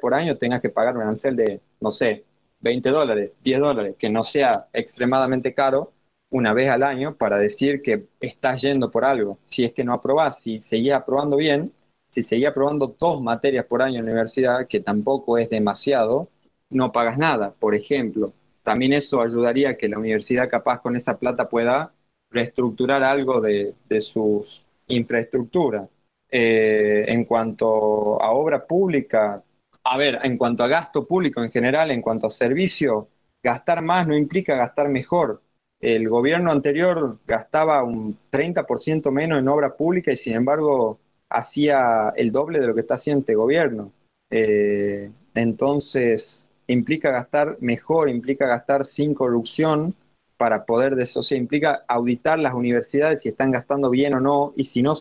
[0.00, 2.24] por año tengas que pagar un arancel de, no sé,
[2.66, 5.92] 20 dólares, 10 dólares, que no sea extremadamente caro
[6.30, 9.38] una vez al año para decir que estás yendo por algo.
[9.48, 11.72] Si es que no aprobás, si seguís aprobando bien,
[12.08, 16.28] si seguís aprobando dos materias por año en la universidad, que tampoco es demasiado,
[16.70, 18.32] no pagas nada, por ejemplo.
[18.62, 21.92] También eso ayudaría a que la universidad capaz con esa plata pueda
[22.30, 25.88] reestructurar algo de, de sus infraestructuras.
[26.28, 29.42] Eh, en cuanto a obra pública,
[29.90, 33.08] a ver, en cuanto a gasto público en general, en cuanto a servicio,
[33.42, 35.42] gastar más no implica gastar mejor.
[35.80, 42.32] El gobierno anterior gastaba un 30% menos en obra pública y sin embargo hacía el
[42.32, 43.92] doble de lo que está haciendo este gobierno.
[44.30, 49.94] Eh, entonces, implica gastar mejor, implica gastar sin corrupción
[50.36, 54.52] para poder, de eso, o implica auditar las universidades si están gastando bien o no
[54.56, 54.94] y si no,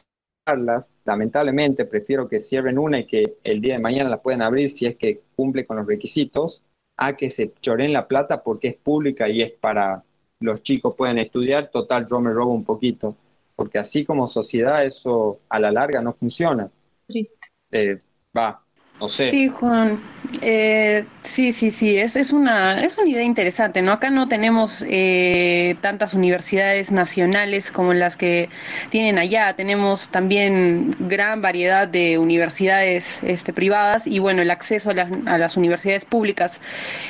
[0.46, 4.70] cerrarlas lamentablemente prefiero que cierren una y que el día de mañana la puedan abrir
[4.72, 6.62] si es que cumple con los requisitos,
[6.98, 10.04] a que se choren la plata porque es pública y es para
[10.40, 13.16] los chicos pueden estudiar, total yo me robo un poquito,
[13.56, 16.70] porque así como sociedad eso a la larga no funciona.
[17.08, 17.48] Triste.
[17.72, 18.02] Eh,
[18.36, 18.65] va,
[19.10, 20.00] Sí, Juan.
[20.42, 23.92] Eh, sí, sí, sí, es, es, una, es una idea interesante, ¿no?
[23.92, 28.50] Acá no tenemos eh, tantas universidades nacionales como las que
[28.90, 34.94] tienen allá, tenemos también gran variedad de universidades este, privadas y bueno, el acceso a
[34.94, 36.62] las, a las universidades públicas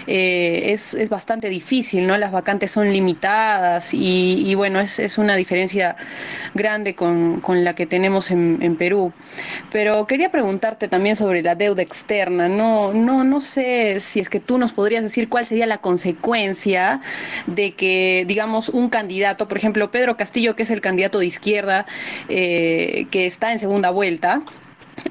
[0.08, 2.18] eh, es, es, bastante difícil, ¿no?
[2.18, 5.96] Las vacantes son limitadas y, y bueno, es, es, una diferencia
[6.54, 9.14] grande con, con la que tenemos en, en Perú.
[9.72, 12.48] Pero quería preguntarte también sobre la externa.
[12.48, 17.02] No, no, no sé si es que tú nos podrías decir cuál sería la consecuencia
[17.48, 21.86] de que, digamos, un candidato, por ejemplo, Pedro Castillo, que es el candidato de izquierda,
[22.30, 24.44] eh, que está en segunda vuelta,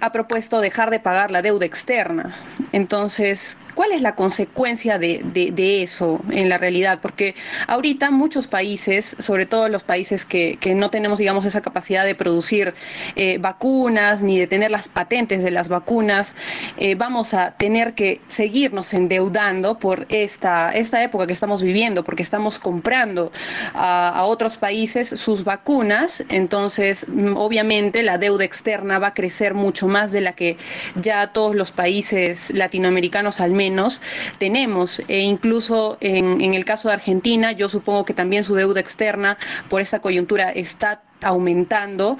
[0.00, 2.34] ha propuesto dejar de pagar la deuda externa.
[2.72, 7.00] Entonces, ¿Cuál es la consecuencia de, de, eso en la realidad?
[7.02, 7.34] Porque
[7.66, 12.14] ahorita muchos países, sobre todo los países que, que no tenemos, digamos, esa capacidad de
[12.14, 12.74] producir
[13.16, 16.36] eh, vacunas ni de tener las patentes de las vacunas,
[16.76, 22.22] eh, vamos a tener que seguirnos endeudando por esta, esta época que estamos viviendo, porque
[22.22, 23.32] estamos comprando
[23.74, 26.22] a, a otros países sus vacunas.
[26.28, 30.56] Entonces, mm, obviamente, la deuda externa va a crecer mucho más de la que
[30.94, 34.00] ya todos los países latinoamericanos al menos
[34.38, 35.02] tenemos.
[35.08, 39.36] E incluso en, el caso de Argentina, yo supongo que también su deuda externa
[39.68, 42.18] por esta coyuntura está aumentando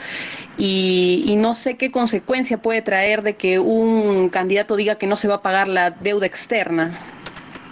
[0.56, 5.16] y, y, no sé qué consecuencia puede traer de que un candidato diga que no
[5.16, 6.98] se va a pagar la deuda externa.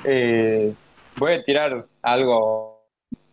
[0.05, 0.75] Eh,
[1.17, 2.85] voy a tirar algo,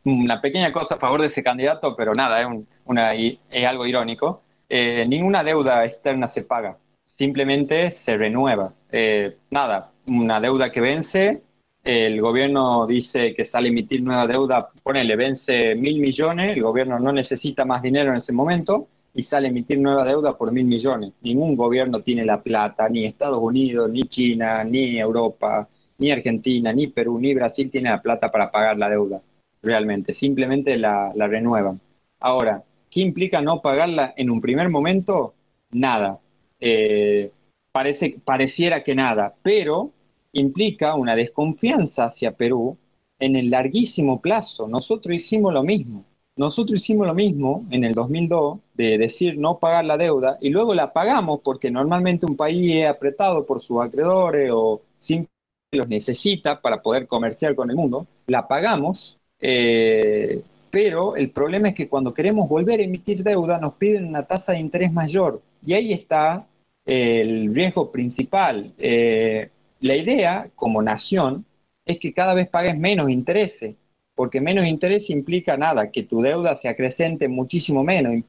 [0.04, 3.86] una pequeña cosa a favor de ese candidato, pero nada, es, un, una, es algo
[3.86, 4.42] irónico.
[4.72, 8.72] Eh, ninguna deuda externa se paga, simplemente se renueva.
[8.92, 11.42] Eh, nada, una deuda que vence,
[11.84, 17.00] el gobierno dice que sale a emitir nueva deuda, ponele, vence mil millones, el gobierno
[17.00, 20.66] no necesita más dinero en ese momento y sale a emitir nueva deuda por mil
[20.66, 21.14] millones.
[21.22, 26.88] Ningún gobierno tiene la plata, ni Estados Unidos, ni China, ni Europa, ni Argentina, ni
[26.88, 29.20] Perú, ni Brasil tiene la plata para pagar la deuda,
[29.64, 31.80] realmente, simplemente la, la renuevan.
[32.20, 35.34] Ahora, ¿qué implica no pagarla en un primer momento?
[35.72, 36.20] Nada.
[36.60, 37.32] Eh,
[37.72, 39.92] parece, pareciera que nada, pero
[40.34, 42.78] implica una desconfianza hacia Perú
[43.20, 44.68] en el larguísimo plazo.
[44.68, 46.06] Nosotros hicimos lo mismo.
[46.36, 50.74] Nosotros hicimos lo mismo en el 2002 de decir no pagar la deuda y luego
[50.74, 55.34] la pagamos porque normalmente un país es apretado por sus acreedores o simplemente
[55.74, 58.08] los necesita para poder comerciar con el mundo.
[58.28, 60.42] La pagamos, eh,
[60.72, 64.54] pero el problema es que cuando queremos volver a emitir deuda nos piden una tasa
[64.54, 66.48] de interés mayor y ahí está
[66.86, 68.74] el riesgo principal.
[68.78, 69.50] Eh,
[69.82, 71.46] la idea como nación
[71.86, 73.76] es que cada vez pagues menos intereses,
[74.16, 78.24] porque menos interés implica nada, que tu deuda se acrecente muchísimo menos.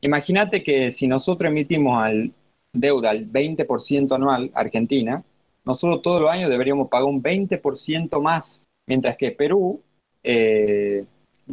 [0.00, 2.02] Imagínate que si nosotros emitimos
[2.72, 5.22] deuda al 20% anual, Argentina,
[5.64, 9.82] nosotros todos los años deberíamos pagar un 20% más, mientras que Perú,
[10.22, 11.04] eh,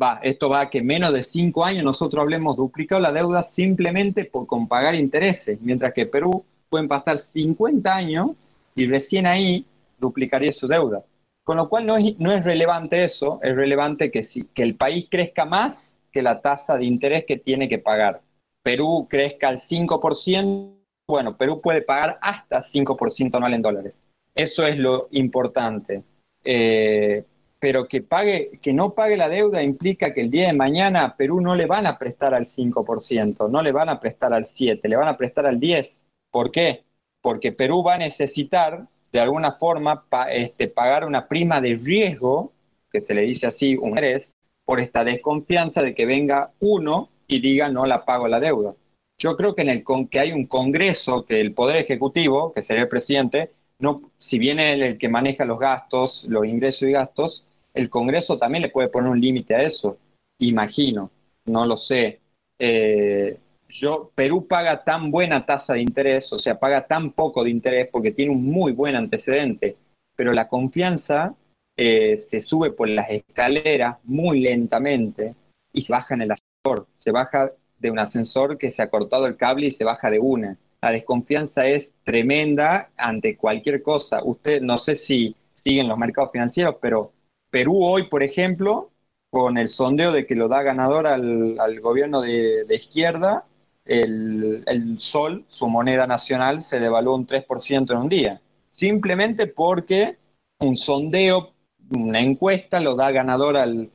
[0.01, 4.25] va, esto va a que menos de 5 años nosotros hablemos duplicado la deuda simplemente
[4.25, 8.31] por con pagar intereses, mientras que Perú pueden pasar 50 años
[8.75, 9.65] y recién ahí
[9.97, 11.03] duplicaría su deuda.
[11.43, 14.75] Con lo cual no es, no es relevante eso, es relevante que, si, que el
[14.75, 18.21] país crezca más que la tasa de interés que tiene que pagar.
[18.63, 20.73] Perú crezca al 5%,
[21.07, 23.93] bueno, Perú puede pagar hasta 5% anual en dólares.
[24.35, 26.03] Eso es lo importante.
[26.43, 27.23] Eh,
[27.59, 31.17] pero que, pague, que no pague la deuda implica que el día de mañana a
[31.17, 34.81] Perú no le van a prestar al 5%, no le van a prestar al 7%,
[34.83, 36.03] le van a prestar al 10%.
[36.31, 36.83] ¿Por qué?
[37.21, 42.53] Porque Perú va a necesitar de alguna forma este, pagar una prima de riesgo,
[42.91, 44.33] que se le dice así, un interés,
[44.65, 48.75] por esta desconfianza de que venga uno y diga no la pago la deuda.
[49.17, 52.83] Yo creo que en el que hay un Congreso, que el Poder Ejecutivo, que sería
[52.83, 57.89] el presidente, no, si el, el que maneja los gastos, los ingresos y gastos, el
[57.89, 59.97] Congreso también le puede poner un límite a eso,
[60.39, 61.11] imagino,
[61.45, 62.19] no lo sé.
[62.57, 63.37] Eh,
[63.69, 67.89] yo, Perú paga tan buena tasa de interés, o sea, paga tan poco de interés
[67.91, 69.75] porque tiene un muy buen antecedente,
[70.15, 71.35] pero la confianza
[71.75, 75.35] eh, se sube por las escaleras muy lentamente
[75.71, 79.27] y se baja en el ascensor, se baja de un ascensor que se ha cortado
[79.27, 80.57] el cable y se baja de una.
[80.87, 84.21] La desconfianza es tremenda ante cualquier cosa.
[84.23, 87.11] Usted, no sé si siguen los mercados financieros, pero
[87.49, 88.89] Perú hoy, por ejemplo,
[89.29, 93.43] con el sondeo de que lo da ganador al, gobierno de, izquierda,
[93.83, 98.41] el, sol, su moneda nacional, se devaluó un 3% en un día.
[98.71, 100.15] Simplemente porque
[100.61, 101.51] un sondeo,
[101.91, 103.89] una encuesta, lo da ganador al,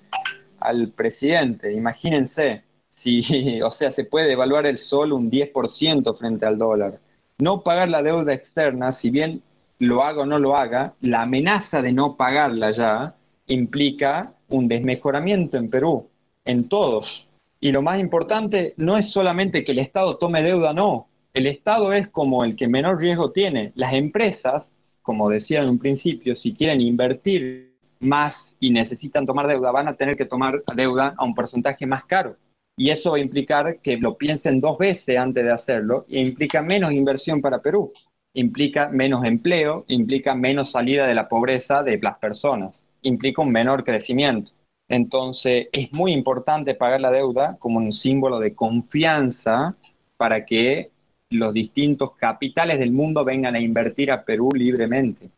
[0.60, 1.72] al presidente.
[1.72, 2.64] Imagínense,
[3.02, 7.00] si, o sea, se puede devaluar el sol un 10% frente al dólar.
[7.38, 9.42] No pagar la deuda externa, si bien
[9.78, 13.16] lo haga o no lo haga, la amenaza de no pagarla ya
[13.48, 16.08] implica un desmejoramiento en Perú,
[16.44, 17.26] en todos.
[17.58, 21.08] Y lo más importante no es solamente que el Estado tome deuda, no.
[21.34, 23.72] El Estado es como el que menor riesgo tiene.
[23.74, 29.70] Las empresas, como decía en un principio, si quieren invertir más y necesitan tomar deuda,
[29.72, 32.36] van a tener que tomar deuda a un porcentaje más caro.
[32.76, 36.92] Y eso va a implicar que lo piensen dos veces antes de hacerlo implica menos
[36.92, 37.92] inversión para Perú,
[38.34, 43.84] implica menos empleo, implica menos salida de la pobreza de las personas implica un menor
[43.84, 44.52] crecimiento.
[44.88, 49.76] Entonces, es muy importante pagar la deuda como un símbolo de confianza
[50.16, 50.90] para que
[51.30, 55.30] los distintos capitales del mundo vengan a invertir a Perú libremente.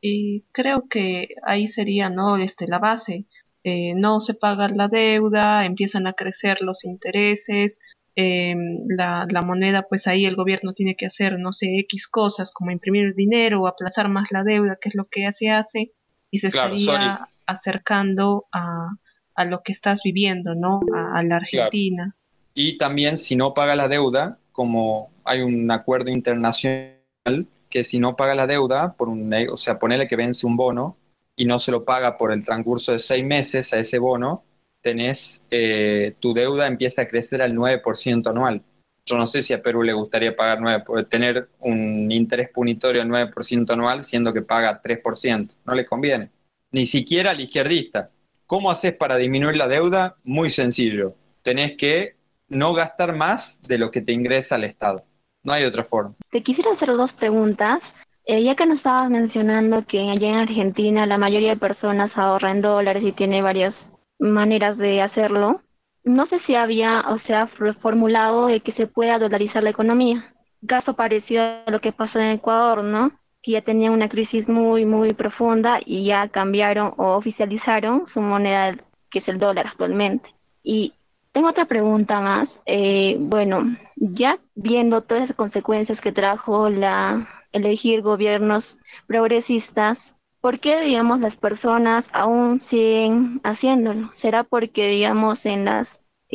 [0.00, 3.26] Y creo que ahí sería no este la base.
[3.66, 7.80] Eh, no se paga la deuda, empiezan a crecer los intereses,
[8.14, 12.52] em, la, la, moneda, pues ahí el gobierno tiene que hacer, no sé, X cosas
[12.52, 15.92] como imprimir dinero o aplazar más la deuda, que es lo que se hace,
[16.30, 18.90] y se estaría acercando a,
[19.34, 20.80] a, lo que estás viviendo, ¿no?
[20.94, 22.14] A, la Argentina.
[22.52, 28.14] Y también si no paga la deuda, como hay un acuerdo internacional que si no
[28.14, 30.98] paga la deuda, por un, o sea, ponele que vence un bono
[31.36, 34.44] y no se lo paga por el transcurso de seis meses a ese bono,
[34.80, 38.62] tenés, eh, tu deuda empieza a crecer al 9% anual.
[39.06, 43.08] Yo no sé si a Perú le gustaría pagar 9, tener un interés punitorio al
[43.08, 45.50] 9% anual, siendo que paga 3%.
[45.66, 46.30] No le conviene.
[46.70, 48.10] Ni siquiera al izquierdista.
[48.46, 50.16] ¿Cómo haces para disminuir la deuda?
[50.24, 51.14] Muy sencillo.
[51.42, 52.16] Tenés que
[52.48, 55.04] no gastar más de lo que te ingresa al Estado.
[55.42, 56.14] No hay otra forma.
[56.30, 57.80] Te quisiera hacer dos preguntas.
[58.26, 62.52] Eh, ya que nos estabas mencionando que allá en Argentina la mayoría de personas ahorra
[62.52, 63.74] en dólares y tiene varias
[64.18, 65.60] maneras de hacerlo,
[66.04, 70.32] no sé si había, o sea, reformulado que se pueda dolarizar la economía.
[70.66, 73.12] Caso parecido a lo que pasó en Ecuador, ¿no?
[73.42, 78.74] Que ya tenían una crisis muy, muy profunda y ya cambiaron o oficializaron su moneda,
[79.10, 80.28] que es el dólar actualmente.
[80.62, 80.94] Y
[81.32, 82.48] tengo otra pregunta más.
[82.64, 88.64] Eh, bueno, ya viendo todas las consecuencias que trajo la elegir gobiernos
[89.06, 89.98] progresistas,
[90.40, 94.12] ¿por qué, digamos, las personas aún siguen haciéndolo?
[94.20, 95.88] ¿Será porque, digamos, en las,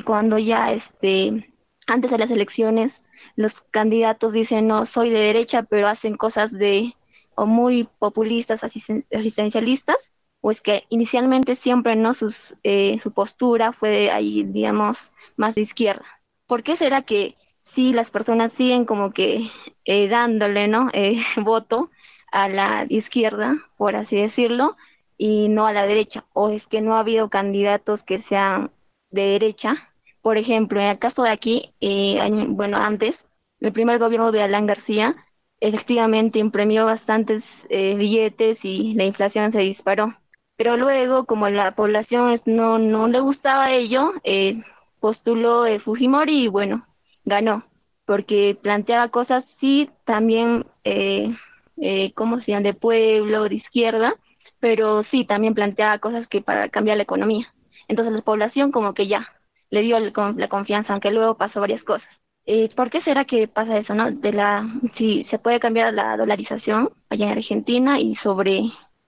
[0.06, 1.54] cuando ya, este,
[1.86, 2.92] antes de las elecciones,
[3.36, 6.96] los candidatos dicen, no, soy de derecha, pero hacen cosas de,
[7.36, 9.98] o muy populistas, asistencialistas?
[10.42, 12.14] o es que inicialmente siempre, ¿no?
[12.16, 14.98] Sus, eh, su postura fue ahí, digamos,
[15.36, 16.06] más de izquierda.
[16.48, 17.36] ¿Por qué será que
[17.76, 19.50] si las personas siguen como que
[19.90, 20.90] eh, dándole, ¿no?
[20.94, 21.90] Eh, voto
[22.32, 24.76] a la izquierda, por así decirlo,
[25.18, 28.72] y no a la derecha, o es que no ha habido candidatos que sean
[29.12, 29.76] de derecha.
[30.22, 32.20] Por ejemplo, en el caso de aquí, eh,
[32.50, 33.16] bueno, antes,
[33.62, 35.16] el primer gobierno de Alan García
[35.60, 40.16] efectivamente imprimió bastantes eh, billetes y la inflación se disparó.
[40.56, 44.62] Pero luego, como la población no, no le gustaba ello, eh,
[45.00, 46.86] postuló eh, Fujimori y bueno,
[47.26, 47.64] ganó,
[48.10, 51.32] porque planteaba cosas, sí, también, eh,
[51.78, 54.16] eh, ¿cómo se llama?, de pueblo, de izquierda,
[54.60, 57.54] pero sí, también planteaba cosas que para cambiar la economía.
[57.88, 59.28] Entonces la población como que ya
[59.70, 62.10] le dio la confianza, aunque luego pasó varias cosas.
[62.48, 64.10] Eh, ¿Por qué será que pasa eso, no?
[64.10, 68.64] De la, si se puede cambiar la dolarización allá en Argentina y sobre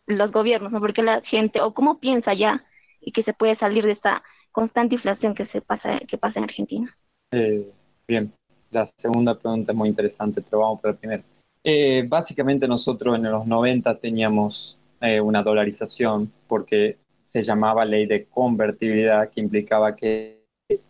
[0.05, 0.79] los gobiernos, ¿no?
[0.79, 2.63] Porque la gente, o cómo piensa ya
[3.01, 4.21] y que se puede salir de esta
[4.51, 6.95] constante inflación que se pasa, que pasa en Argentina.
[7.31, 7.65] Eh,
[8.07, 8.31] bien,
[8.71, 11.23] la segunda pregunta es muy interesante, pero vamos por la primera.
[11.63, 18.25] Eh, básicamente nosotros en los 90 teníamos eh, una dolarización porque se llamaba ley de
[18.25, 20.41] convertibilidad que implicaba que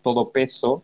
[0.02, 0.82] todo peso,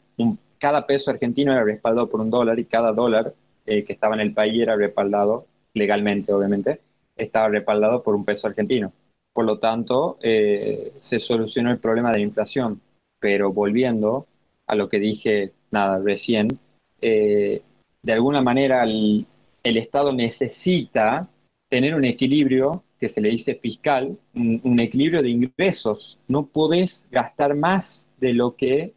[0.59, 3.33] cada peso argentino era respaldado por un dólar y cada dólar
[3.65, 6.81] que estaba en el país era respaldado legalmente, obviamente,
[7.17, 8.93] estaba respaldado por un peso argentino.
[9.33, 12.81] Por lo tanto, eh, se solucionó el problema de la inflación.
[13.21, 14.27] Pero volviendo
[14.67, 16.59] a lo que dije, nada, recién,
[17.01, 17.63] eh,
[18.03, 19.27] de alguna manera el,
[19.63, 21.29] Estado necesita
[21.69, 26.19] tener un equilibrio que se le dice fiscal, un, equilibrio de ingresos.
[26.27, 28.95] No podés gastar más de lo que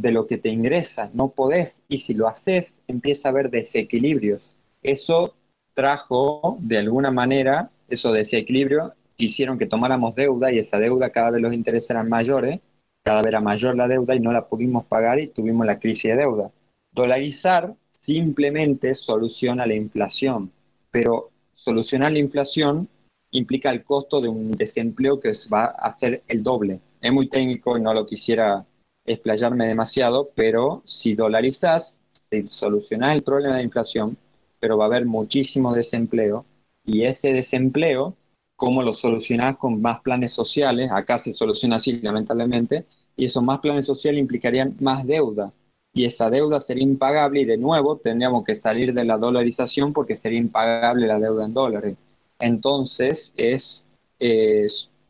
[0.00, 4.56] de lo que te ingresa, no podés, y si lo haces, empieza a haber desequilibrios.
[4.82, 5.36] Eso
[5.72, 11.42] trajo, de alguna manera, eso desequilibrio, hicieron que tomáramos deuda y esa deuda cada vez
[11.42, 12.60] los intereses eran mayores,
[13.04, 16.10] cada vez era mayor la deuda y no la pudimos pagar y tuvimos la crisis
[16.10, 16.50] de deuda.
[16.98, 20.50] Dolarizar simplemente soluciona la inflación,
[20.90, 22.88] pero solucionar la inflación
[23.30, 26.80] implica el costo de un desempleo que va a ser el doble.
[27.00, 28.66] Es muy técnico y no lo quisiera
[29.06, 34.16] explayarme demasiado, pero si dolarizas, si solucionas el problema de inflación,
[34.58, 36.44] pero va a haber muchísimo desempleo
[36.84, 38.16] y ese desempleo
[38.56, 42.86] cómo lo solucionás con más planes sociales, acá se soluciona así lamentablemente,
[43.16, 45.52] y esos más planes sociales implicarían más deuda,
[45.98, 50.14] y esa deuda sería impagable y de nuevo tendríamos que salir de la dolarización porque
[50.14, 51.96] sería impagable la deuda en dólares.
[52.38, 53.84] Entonces, es,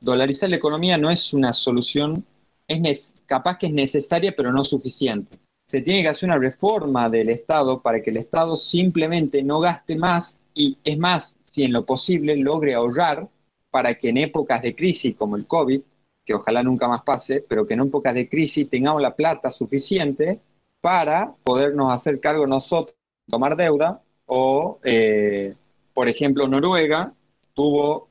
[0.01, 2.25] dolarizar la economía no es una solución,
[2.67, 5.37] es capaz que es necesaria pero no suficiente.
[5.67, 9.95] Se tiene que hacer una reforma del Estado para que el Estado simplemente no gaste
[9.95, 13.29] más y es más, si en lo posible logre ahorrar
[13.71, 15.83] para que en épocas de crisis como el COVID,
[16.25, 20.41] que ojalá nunca más pase, pero que en épocas de crisis tengamos la plata suficiente
[20.81, 22.97] para podernos hacer cargo nosotros,
[23.29, 25.55] tomar deuda, o, eh,
[25.95, 27.13] por ejemplo, Noruega
[27.55, 28.09] tuvo,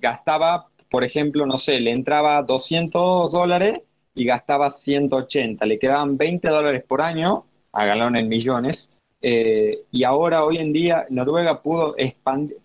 [0.00, 3.82] gastaba, por ejemplo, no sé, le entraba 200 dólares
[4.14, 8.88] y gastaba 180, le quedaban 20 dólares por año, háganlo en millones,
[9.26, 12.58] eh, y ahora, hoy en día, Noruega pudo expandir,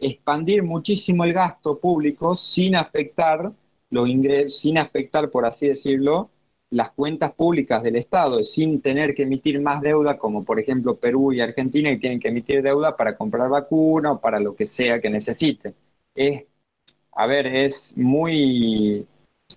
[0.00, 3.52] expandir muchísimo el gasto público sin afectar
[3.90, 6.30] los ingresos, sin afectar, por así decirlo,
[6.70, 11.32] las cuentas públicas del Estado, sin tener que emitir más deuda, como por ejemplo Perú
[11.32, 15.00] y Argentina, que tienen que emitir deuda para comprar vacuna o para lo que sea
[15.00, 15.74] que necesiten.
[16.14, 16.44] Es,
[17.12, 19.06] a ver, es muy...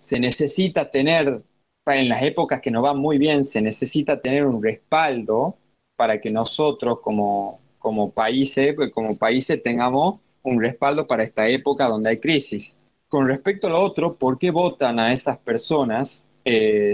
[0.01, 1.41] Se necesita tener,
[1.85, 5.57] en las épocas que nos van muy bien, se necesita tener un respaldo
[5.95, 12.09] para que nosotros como, como países, como países tengamos un respaldo para esta época donde
[12.11, 12.75] hay crisis.
[13.07, 16.23] Con respecto a lo otro, ¿por qué votan a esas personas?
[16.45, 16.93] Eh,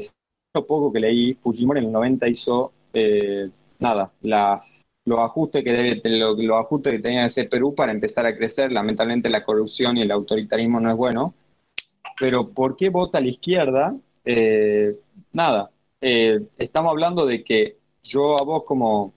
[0.54, 5.74] lo poco que leí, Fujimori en el 90 hizo eh, nada, las, los ajustes que
[5.74, 8.72] debe, los, los ajustes que tenía que hacer Perú para empezar a crecer.
[8.72, 11.34] Lamentablemente la corrupción y el autoritarismo no es bueno.
[12.20, 13.96] Pero ¿por qué vota la izquierda?
[14.24, 14.98] Eh,
[15.34, 15.70] nada,
[16.02, 19.14] eh, estamos hablando de que yo a vos como,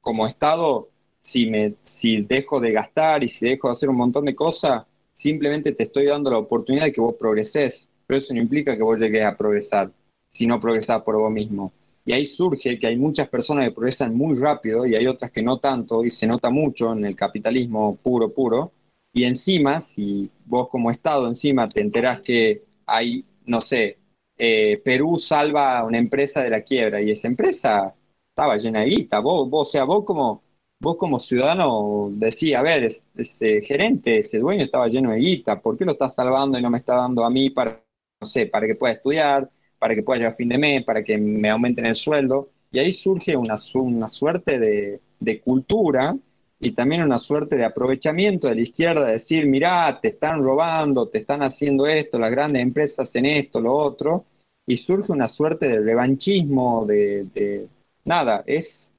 [0.00, 0.88] como Estado,
[1.20, 4.84] si, me, si dejo de gastar y si dejo de hacer un montón de cosas,
[5.14, 8.82] simplemente te estoy dando la oportunidad de que vos progreses, pero eso no implica que
[8.82, 9.90] vos llegues a progresar,
[10.28, 11.72] si no progresás por vos mismo.
[12.04, 15.40] Y ahí surge que hay muchas personas que progresan muy rápido y hay otras que
[15.40, 18.70] no tanto, y se nota mucho en el capitalismo puro, puro.
[19.14, 23.96] Y encima, si vos como Estado encima te enterás que hay, no sé,
[24.36, 27.94] eh, Perú salva a una empresa de la quiebra y esa empresa
[28.28, 29.20] estaba llena de guita.
[29.20, 30.42] Vos, vos, o sea, vos como,
[30.78, 35.78] vos como ciudadano decís, a ver, ese gerente, ese dueño estaba lleno de guita, ¿por
[35.78, 37.81] qué lo está salvando y no me está dando a mí para,
[38.22, 39.50] no sé, para que pueda estudiar,
[39.80, 42.50] para que pueda llegar a fin de mes, para que me aumenten el sueldo?
[42.70, 46.16] Y ahí surge una, una suerte de, de cultura
[46.60, 51.18] y también una suerte de aprovechamiento de la izquierda, decir, mirá, te están robando, te
[51.18, 54.24] están haciendo esto, las grandes empresas hacen esto, lo otro,
[54.64, 57.66] y surge una suerte de revanchismo, de,
[58.04, 58.92] nada, es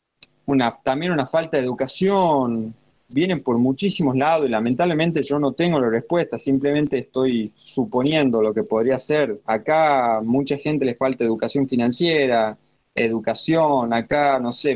[0.45, 2.75] una, también una falta de educación,
[3.13, 8.53] vienen por muchísimos lados y lamentablemente yo no tengo la respuesta, simplemente estoy suponiendo lo
[8.53, 9.39] que podría ser.
[9.45, 12.57] Acá mucha gente les falta educación financiera,
[12.95, 14.75] educación, acá, no sé,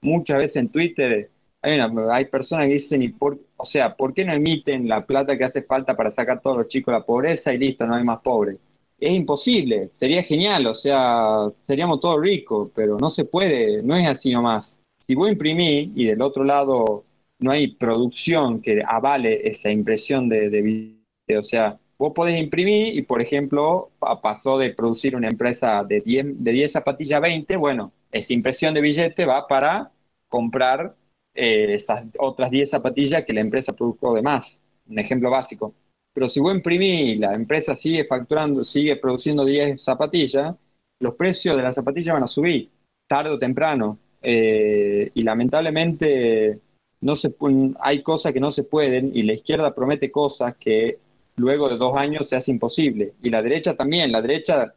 [0.00, 1.30] muchas veces en Twitter
[1.62, 5.36] hay, hay personas que dicen, y por, o sea, ¿por qué no emiten la plata
[5.36, 7.94] que hace falta para sacar a todos los chicos de la pobreza y listo, no
[7.94, 8.58] hay más pobres?
[9.00, 14.06] Es imposible, sería genial, o sea, seríamos todos ricos, pero no se puede, no es
[14.06, 14.80] así nomás.
[14.96, 17.04] Si vos imprimís y del otro lado
[17.38, 23.02] no hay producción que avale esa impresión de, de, o sea, vos podés imprimir y,
[23.02, 23.90] por ejemplo,
[24.22, 28.74] pasó de producir una empresa de 10, de 10 zapatillas a 20, bueno, esa impresión
[28.74, 29.90] de billete va para
[30.28, 30.94] comprar
[31.34, 35.74] eh, estas otras 10 zapatillas que la empresa produjo de más, un ejemplo básico.
[36.12, 40.54] Pero si vos imprimís y la empresa sigue facturando, sigue produciendo 10 zapatillas,
[41.00, 42.70] los precios de las zapatillas van a subir,
[43.08, 43.98] tarde o temprano.
[44.26, 46.60] Eh, y lamentablemente
[47.04, 47.34] no se,
[47.80, 50.98] hay cosas que no se pueden y la izquierda promete cosas que
[51.36, 53.12] luego de dos años se hace imposible.
[53.22, 54.74] Y la derecha también, la derecha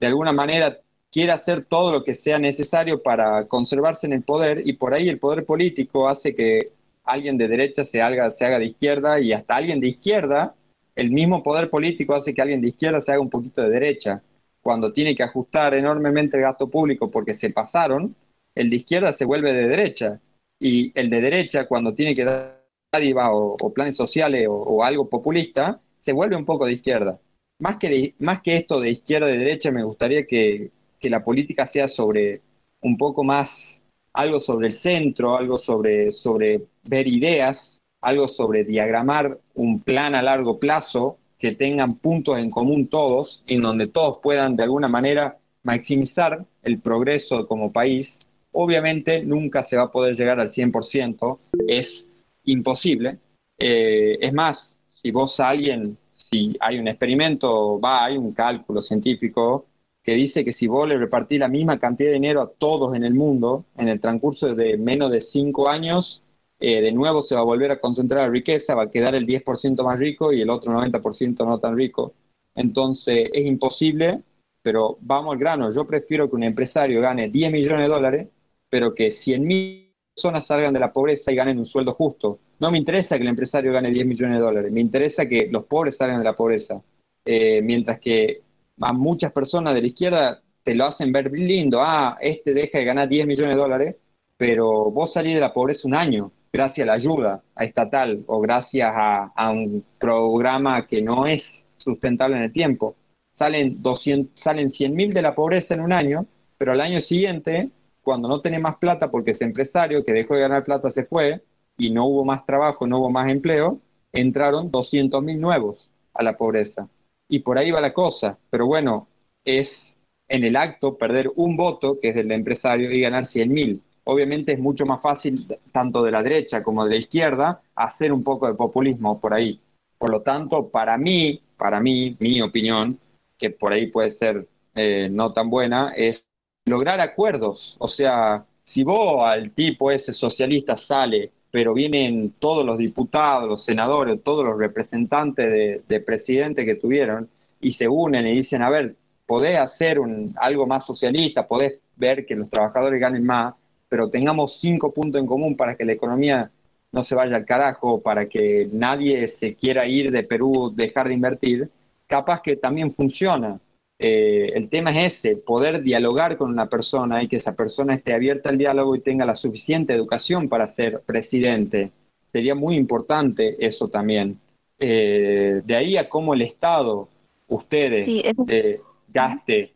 [0.00, 0.80] de alguna manera
[1.10, 5.10] quiere hacer todo lo que sea necesario para conservarse en el poder y por ahí
[5.10, 6.72] el poder político hace que
[7.04, 10.54] alguien de derecha se haga, se haga de izquierda y hasta alguien de izquierda,
[10.96, 14.22] el mismo poder político hace que alguien de izquierda se haga un poquito de derecha.
[14.62, 18.16] Cuando tiene que ajustar enormemente el gasto público porque se pasaron,
[18.54, 20.18] el de izquierda se vuelve de derecha
[20.62, 25.80] y el de derecha, cuando tiene que dar dádiva o, planes sociales o, algo populista,
[25.98, 27.18] se vuelve un poco de izquierda.
[27.58, 31.66] Más que, más que esto de izquierda y derecha, me gustaría que, que la política
[31.66, 32.42] sea sobre
[32.80, 33.82] un poco más
[34.12, 40.22] algo sobre el centro, algo sobre, sobre ver ideas, algo sobre diagramar un plan a
[40.22, 45.38] largo plazo que tengan puntos en común todos, en donde todos puedan de alguna manera
[45.64, 48.20] maximizar el progreso como país
[48.52, 52.06] Obviamente nunca se va a poder llegar al 100%, es
[52.44, 53.18] imposible.
[53.58, 59.66] Eh, es más, si vos alguien, si hay un experimento, va, hay un cálculo científico
[60.02, 63.04] que dice que si vos le repartís la misma cantidad de dinero a todos en
[63.04, 66.22] el mundo, en el transcurso de menos de cinco años,
[66.58, 69.26] eh, de nuevo se va a volver a concentrar la riqueza, va a quedar el
[69.26, 72.14] 10% más rico y el otro 90% no tan rico.
[72.54, 74.22] Entonces es imposible,
[74.62, 78.28] pero vamos al grano, yo prefiero que un empresario gane 10 millones de dólares
[78.72, 82.38] pero que 100.000 personas salgan de la pobreza y ganen un sueldo justo.
[82.58, 85.64] No me interesa que el empresario gane 10 millones de dólares, me interesa que los
[85.64, 86.82] pobres salgan de la pobreza.
[87.22, 88.40] Eh, mientras que
[88.80, 92.86] a muchas personas de la izquierda te lo hacen ver lindo, ah, este deja de
[92.86, 93.96] ganar 10 millones de dólares,
[94.38, 98.90] pero vos salís de la pobreza un año gracias a la ayuda estatal o gracias
[98.90, 102.96] a, a un programa que no es sustentable en el tiempo.
[103.32, 106.24] Salen, 200, salen 100.000 de la pobreza en un año,
[106.56, 107.70] pero al año siguiente
[108.02, 111.42] cuando no tenés más plata porque ese empresario que dejó de ganar plata se fue
[111.76, 113.80] y no hubo más trabajo, no hubo más empleo,
[114.12, 116.88] entraron 200.000 nuevos a la pobreza.
[117.28, 118.38] Y por ahí va la cosa.
[118.50, 119.08] Pero bueno,
[119.44, 119.96] es
[120.28, 123.80] en el acto perder un voto, que es del empresario, y ganar 100.000.
[124.04, 128.24] Obviamente es mucho más fácil, tanto de la derecha como de la izquierda, hacer un
[128.24, 129.60] poco de populismo por ahí.
[129.98, 132.98] Por lo tanto, para mí, para mí, mi opinión,
[133.38, 136.28] que por ahí puede ser eh, no tan buena, es
[136.66, 137.76] lograr acuerdos.
[137.78, 143.64] O sea, si vos al tipo ese socialista sale, pero vienen todos los diputados, los
[143.64, 147.28] senadores, todos los representantes de, presidente que tuvieron
[147.60, 148.96] y se unen y dicen, a ver,
[149.26, 149.98] podés hacer
[150.36, 153.54] algo más socialista, podés ver que los trabajadores ganen más,
[153.88, 156.50] pero tengamos cinco puntos en común para que la economía
[156.90, 161.14] no se vaya al carajo, para que nadie se quiera ir de Perú, dejar de
[161.14, 161.70] invertir,
[162.06, 163.60] capaz que también funciona.
[163.98, 168.12] Eh, el tema es ese, poder dialogar con una persona y que esa persona esté
[168.12, 171.92] abierta al diálogo y tenga la suficiente educación para ser presidente.
[172.26, 174.40] Sería muy importante eso también.
[174.78, 177.08] Eh, de ahí a cómo el Estado,
[177.46, 178.08] ustedes,
[178.48, 179.72] eh, gaste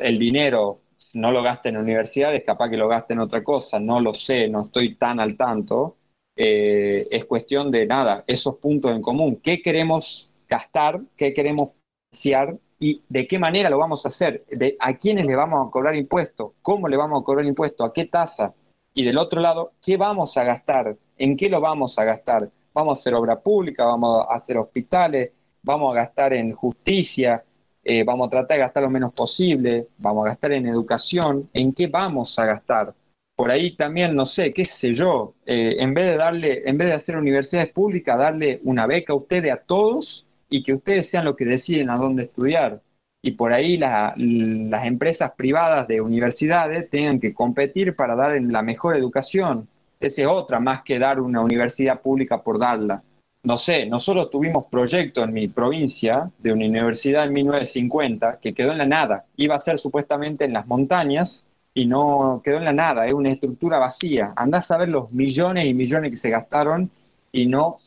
[0.00, 0.78] el dinero,
[1.14, 4.48] no lo gaste en universidades, capaz que lo gaste en otra cosa, no lo sé,
[4.48, 5.96] no estoy tan al tanto.
[6.36, 9.40] es cuestión de nada, esos puntos en común.
[9.42, 11.00] ¿Qué queremos gastar?
[11.16, 11.70] ¿Qué queremos
[12.10, 12.58] financiar?
[12.78, 14.44] Y de qué manera lo vamos a hacer,
[14.78, 18.06] a quiénes le vamos a cobrar impuestos, cómo le vamos a cobrar impuestos, a qué
[18.06, 18.52] tasa.
[18.92, 20.96] Y del otro lado, ¿qué vamos a gastar?
[21.16, 22.50] ¿En qué lo vamos a gastar?
[22.72, 23.84] ¿Vamos a hacer obra pública?
[23.84, 25.30] ¿Vamos a hacer hospitales?
[25.62, 27.44] ¿Vamos a gastar en justicia?
[27.82, 29.88] Eh, ¿Vamos a tratar de gastar lo menos posible?
[29.98, 31.48] ¿Vamos a gastar en educación?
[31.52, 32.94] ¿En qué vamos a gastar?
[33.36, 36.88] por ahí también, no sé, qué sé yo, eh, en vez de darle, en vez
[36.88, 41.24] de hacer universidades públicas, darle una beca a ustedes a todos y que ustedes sean
[41.24, 42.80] los que deciden a dónde estudiar.
[43.20, 48.94] Y por ahí las empresas privadas de universidades tengan que competir para dar la mejor
[48.94, 49.66] educación.
[49.98, 53.02] Esa es otra, más que dar una universidad pública por darla.
[53.42, 58.70] No sé, nosotros tuvimos proyecto en mi provincia de una universidad en 1950 que quedó
[58.70, 59.24] en la nada.
[59.36, 61.42] Iba a ser supuestamente en las montañas
[61.74, 64.32] y no quedó en la nada, es una estructura vacía.
[64.36, 66.88] Andás a ver los millones y millones que se gastaron
[67.32, 67.80] y no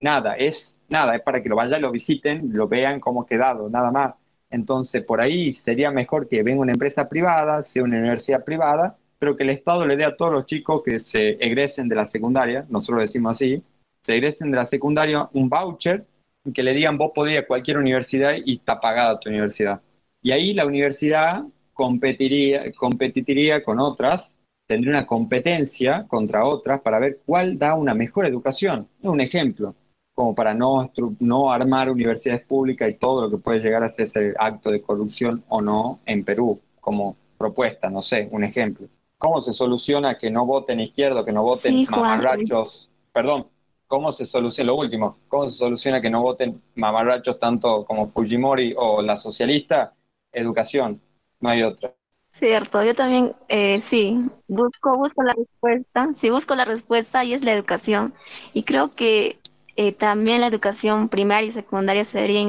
[0.00, 3.68] nada, es nada, es para que lo vayan, lo visiten, lo vean cómo ha quedado,
[3.68, 4.14] nada más.
[4.50, 9.36] Entonces, por ahí sería mejor que venga una empresa privada, sea una universidad privada, pero
[9.36, 12.64] que el Estado le dé a todos los chicos que se egresen de la secundaria,
[12.68, 13.62] nosotros decimos así,
[14.02, 16.06] se egresen de la secundaria un voucher
[16.54, 19.80] que le digan vos podés ir a cualquier universidad y está pagada tu universidad.
[20.22, 27.20] Y ahí la universidad competiría, competiría con otras, tendría una competencia contra otras para ver
[27.24, 28.88] cuál da una mejor educación.
[29.02, 29.74] Un ejemplo,
[30.16, 30.90] como para no,
[31.20, 34.80] no armar universidades públicas y todo lo que puede llegar a ser ese acto de
[34.80, 38.88] corrupción o no en Perú, como propuesta, no sé, un ejemplo.
[39.18, 42.88] ¿Cómo se soluciona que no voten izquierdo, que no voten mamarrachos?
[43.12, 43.48] Perdón,
[43.86, 48.72] ¿cómo se soluciona, lo último, cómo se soluciona que no voten mamarrachos tanto como Fujimori
[48.74, 49.92] o la socialista?
[50.32, 50.98] Educación
[51.40, 51.92] no hay otra.
[52.30, 57.44] Cierto, yo también, eh, sí, busco, busco la respuesta, sí, busco la respuesta y es
[57.44, 58.14] la educación.
[58.54, 59.38] Y creo que
[59.76, 62.40] eh, también la educación primaria y secundaria se debería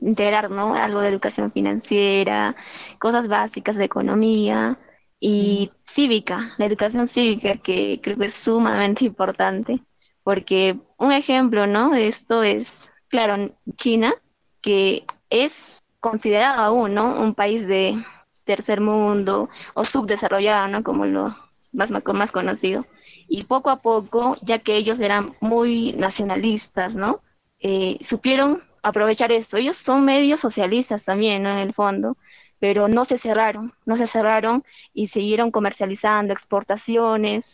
[0.00, 0.74] integrar, ¿no?
[0.74, 2.56] Algo de educación financiera,
[2.98, 4.78] cosas básicas de economía
[5.20, 9.82] y cívica, la educación cívica que creo que es sumamente importante,
[10.22, 11.90] porque un ejemplo, ¿no?
[11.90, 14.14] De esto es, claro, China,
[14.60, 17.20] que es considerado aún, ¿no?
[17.20, 17.96] Un país de
[18.44, 20.82] tercer mundo o subdesarrollado, ¿no?
[20.82, 21.34] Como lo
[21.72, 22.86] más, más conocido.
[23.28, 27.20] Y poco a poco, ya que ellos eran muy nacionalistas, ¿no?
[27.60, 29.56] Eh, supieron aprovechar esto.
[29.56, 31.50] Ellos son medios socialistas también, ¿no?
[31.50, 32.16] En el fondo,
[32.58, 37.44] pero no se cerraron, no se cerraron y siguieron comercializando exportaciones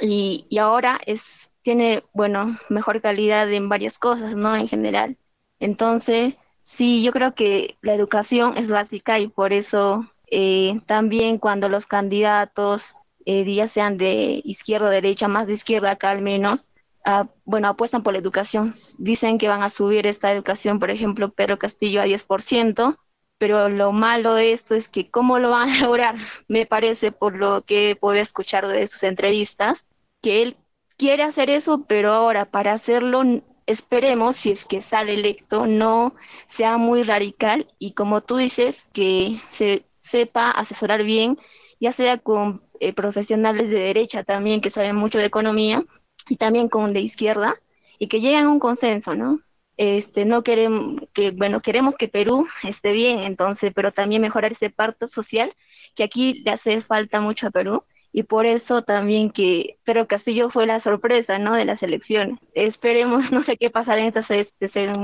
[0.00, 1.20] y, y ahora es
[1.62, 4.56] tiene, bueno, mejor calidad en varias cosas, ¿no?
[4.56, 5.18] En general.
[5.60, 6.34] Entonces,
[6.78, 11.86] sí, yo creo que la educación es básica y por eso eh, también cuando los
[11.86, 12.82] candidatos,
[13.28, 16.70] eh, ya sean de izquierda o derecha, más de izquierda acá al menos,
[17.04, 18.72] ah, bueno, apuestan por la educación.
[18.96, 22.96] Dicen que van a subir esta educación, por ejemplo, Pedro Castillo a 10%,
[23.36, 26.14] pero lo malo de esto es que cómo lo van a lograr,
[26.48, 29.84] me parece, por lo que pude escuchar de sus entrevistas,
[30.22, 30.56] que él
[30.96, 33.22] quiere hacer eso, pero ahora para hacerlo
[33.66, 36.14] esperemos, si es que sale electo, no
[36.46, 41.38] sea muy radical y como tú dices, que se sepa asesorar bien,
[41.78, 45.84] ya sea con eh, profesionales de derecha también que saben mucho de economía
[46.28, 47.56] y también con de izquierda
[47.98, 49.40] y que lleguen a un consenso, ¿no?
[49.76, 54.70] Este, no queremos que, bueno, queremos que Perú esté bien, entonces, pero también mejorar ese
[54.70, 55.52] parto social
[55.94, 60.50] que aquí le hace falta mucho a Perú y por eso también que pero Castillo
[60.50, 64.26] fue la sorpresa no de las elecciones esperemos no sé qué pasará en esta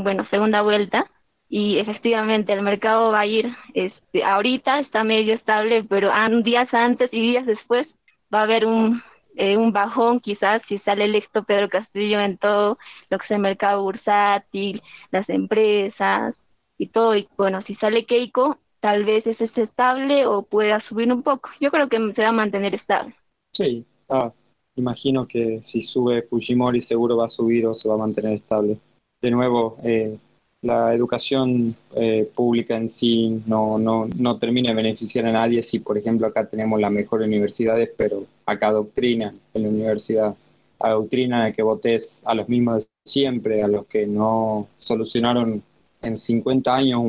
[0.03, 1.11] bueno segunda vuelta
[1.49, 6.11] y efectivamente el mercado va a ir, este, ahorita está medio estable, pero
[6.43, 7.87] días antes y días después
[8.33, 9.03] va a haber un,
[9.37, 12.79] eh, un bajón quizás si sale electo Pedro Castillo en todo
[13.11, 16.35] lo que es el mercado bursátil, las empresas
[16.79, 21.23] y todo, y bueno, si sale Keiko, tal vez es estable o pueda subir un
[21.23, 21.49] poco.
[21.61, 23.15] Yo creo que se va a mantener estable.
[23.53, 24.33] Sí, ah,
[24.77, 28.79] imagino que si sube Fujimori seguro va a subir o se va a mantener estable.
[29.23, 30.19] De nuevo, eh,
[30.65, 35.79] la educación eh, pública en sí no, no, no, termina de beneficiar a nadie si,
[35.79, 40.35] por ejemplo, acá tenemos las mejores universidades, pero acá adoctrinan en la universidad,
[40.81, 45.63] a que votes a los mismos de siempre, a los que no solucionaron
[46.01, 47.03] en 50 años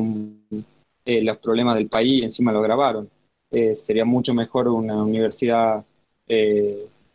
[1.06, 3.08] eh, los problemas del país y encima lo grabaron.
[3.50, 5.82] Eh, sería mucho mejor una universidad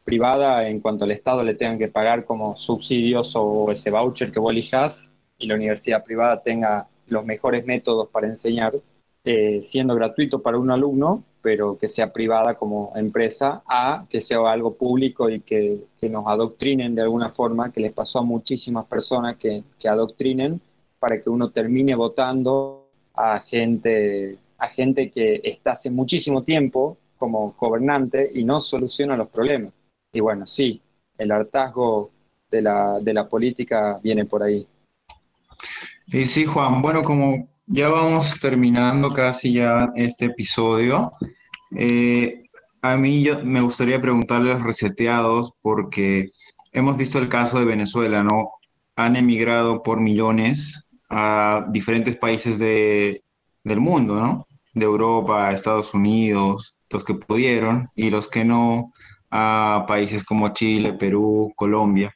[0.04, 4.40] privada en cuanto al Estado le tengan que pagar como subsidios o ese voucher que
[4.40, 5.11] vos elijas
[5.42, 8.74] y la universidad privada tenga los mejores métodos para enseñar,
[9.26, 14.40] eh, siendo gratuito para un alumno, pero que sea privada como empresa, a que sea
[14.52, 18.86] algo público y que, que nos adoctrinen de alguna forma, que les pasó a muchísimas
[18.86, 20.62] personas que, que adoctrinen
[21.00, 27.56] para que uno termine votando a gente, a gente que está hace muchísimo tiempo como
[27.60, 29.74] gobernante y no soluciona los problemas.
[30.14, 30.82] Y bueno, sí,
[31.18, 32.12] el hartazgo
[32.50, 34.68] de la, de la política viene por ahí.
[36.14, 41.14] Y sí, Juan, bueno, como ya vamos terminando casi ya este episodio,
[41.78, 42.42] eh,
[42.82, 46.32] a mí yo, me gustaría preguntarle a reseteados porque
[46.74, 48.50] hemos visto el caso de Venezuela, ¿no?
[48.98, 53.24] Han emigrado por millones a diferentes países de,
[53.64, 54.46] del mundo, ¿no?
[54.74, 58.92] De Europa, Estados Unidos, los que pudieron y los que no
[59.30, 62.12] a países como Chile, Perú, Colombia.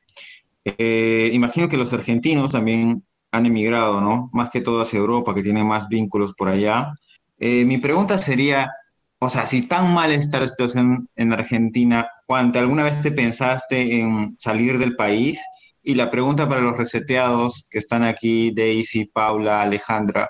[0.65, 4.29] Eh, imagino que los argentinos también han emigrado, ¿no?
[4.33, 6.93] Más que todo hacia Europa, que tiene más vínculos por allá.
[7.37, 8.71] Eh, mi pregunta sería,
[9.19, 13.99] o sea, si tan mal está la situación en Argentina, ¿cuánto alguna vez te pensaste
[13.99, 15.41] en salir del país?
[15.83, 20.29] Y la pregunta para los reseteados que están aquí, Daisy, Paula, Alejandra,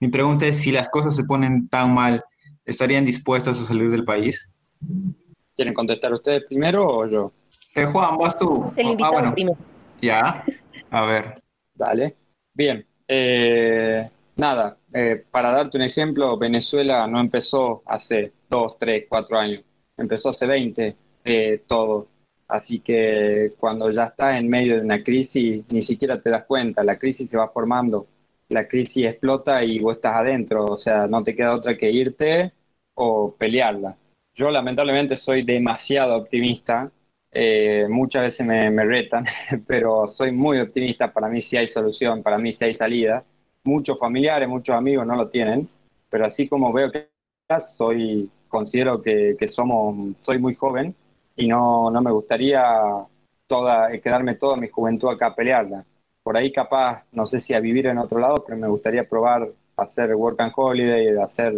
[0.00, 2.22] mi pregunta es si las cosas se ponen tan mal,
[2.66, 4.52] ¿estarían dispuestos a salir del país?
[5.54, 7.32] ¿Quieren contestar ustedes primero o yo?
[7.74, 8.72] Eh, Juan, vas tú.
[8.76, 9.58] El Ah, invitado bueno, primero.
[10.00, 10.44] ya.
[10.90, 11.34] A ver.
[11.82, 12.14] Dale.
[12.54, 12.86] Bien.
[13.08, 19.64] Eh, nada, eh, para darte un ejemplo, Venezuela no empezó hace dos, tres, cuatro años.
[19.96, 22.06] Empezó hace 20, eh, todo.
[22.46, 26.84] Así que cuando ya estás en medio de una crisis, ni siquiera te das cuenta.
[26.84, 28.06] La crisis se va formando.
[28.50, 30.66] La crisis explota y vos estás adentro.
[30.66, 32.52] O sea, no te queda otra que irte
[32.94, 33.96] o pelearla.
[34.34, 36.92] Yo lamentablemente soy demasiado optimista.
[37.34, 39.24] Eh, muchas veces me, retan,
[39.66, 41.12] pero soy muy optimista.
[41.12, 43.24] Para mí sí hay solución, para mí sí hay salida.
[43.64, 45.68] Muchos familiares, muchos amigos no lo tienen,
[46.10, 47.08] pero así como veo que
[47.76, 50.94] soy, considero que, que somos, soy muy joven
[51.36, 52.62] y no, no me gustaría
[53.46, 55.84] toda, quedarme toda mi juventud acá a pelearla.
[56.22, 59.48] Por ahí capaz, no sé si a vivir en otro lado, pero me gustaría probar
[59.76, 61.54] hacer work and holiday, hacer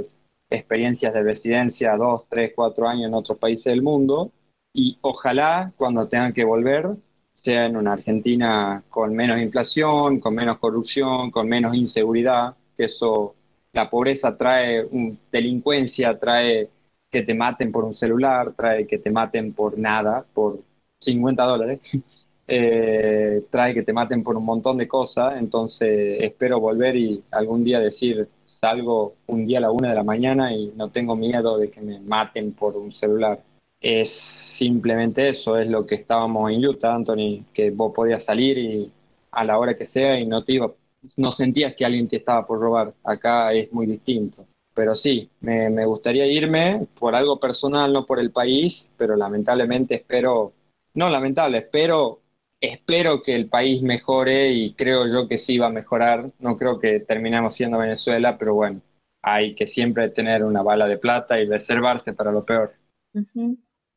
[0.51, 4.31] experiencias de residencia dos, tres, cuatro años en otros países del mundo
[4.75, 6.91] y ojalá cuando tengan que volver
[7.33, 13.35] sea en una Argentina con menos inflación, con menos corrupción, con menos inseguridad, que eso,
[13.73, 14.85] la pobreza trae
[15.31, 16.69] delincuencia, trae
[17.11, 20.59] que te maten por un celular, trae que te maten por nada, por
[21.01, 21.81] 50 dólares,
[22.49, 27.63] eh, trae que te maten por un montón de cosas, entonces espero volver y algún
[27.65, 31.59] día decir, salgo un día a la una de la mañana y no tengo miedo
[31.59, 33.41] de que me maten por un celular.
[33.85, 38.91] Es simplemente eso, es lo que estábamos en Utah, Anthony, que vos podías salir y
[39.31, 40.73] a la hora que sea y no te iba,
[41.19, 42.95] no sentías que alguien te estaba por robar.
[43.05, 44.47] Acá es muy distinto.
[44.73, 49.97] Pero sí, me, me gustaría irme por algo personal, no por el país, pero lamentablemente
[49.97, 50.55] espero,
[50.95, 52.23] no lamentable, espero,
[52.59, 56.31] espero que el país mejore y creo yo que sí va a mejorar.
[56.39, 58.81] No creo que terminemos siendo Venezuela, pero bueno,
[59.21, 62.73] hay que siempre tener una bala de plata y reservarse para lo peor.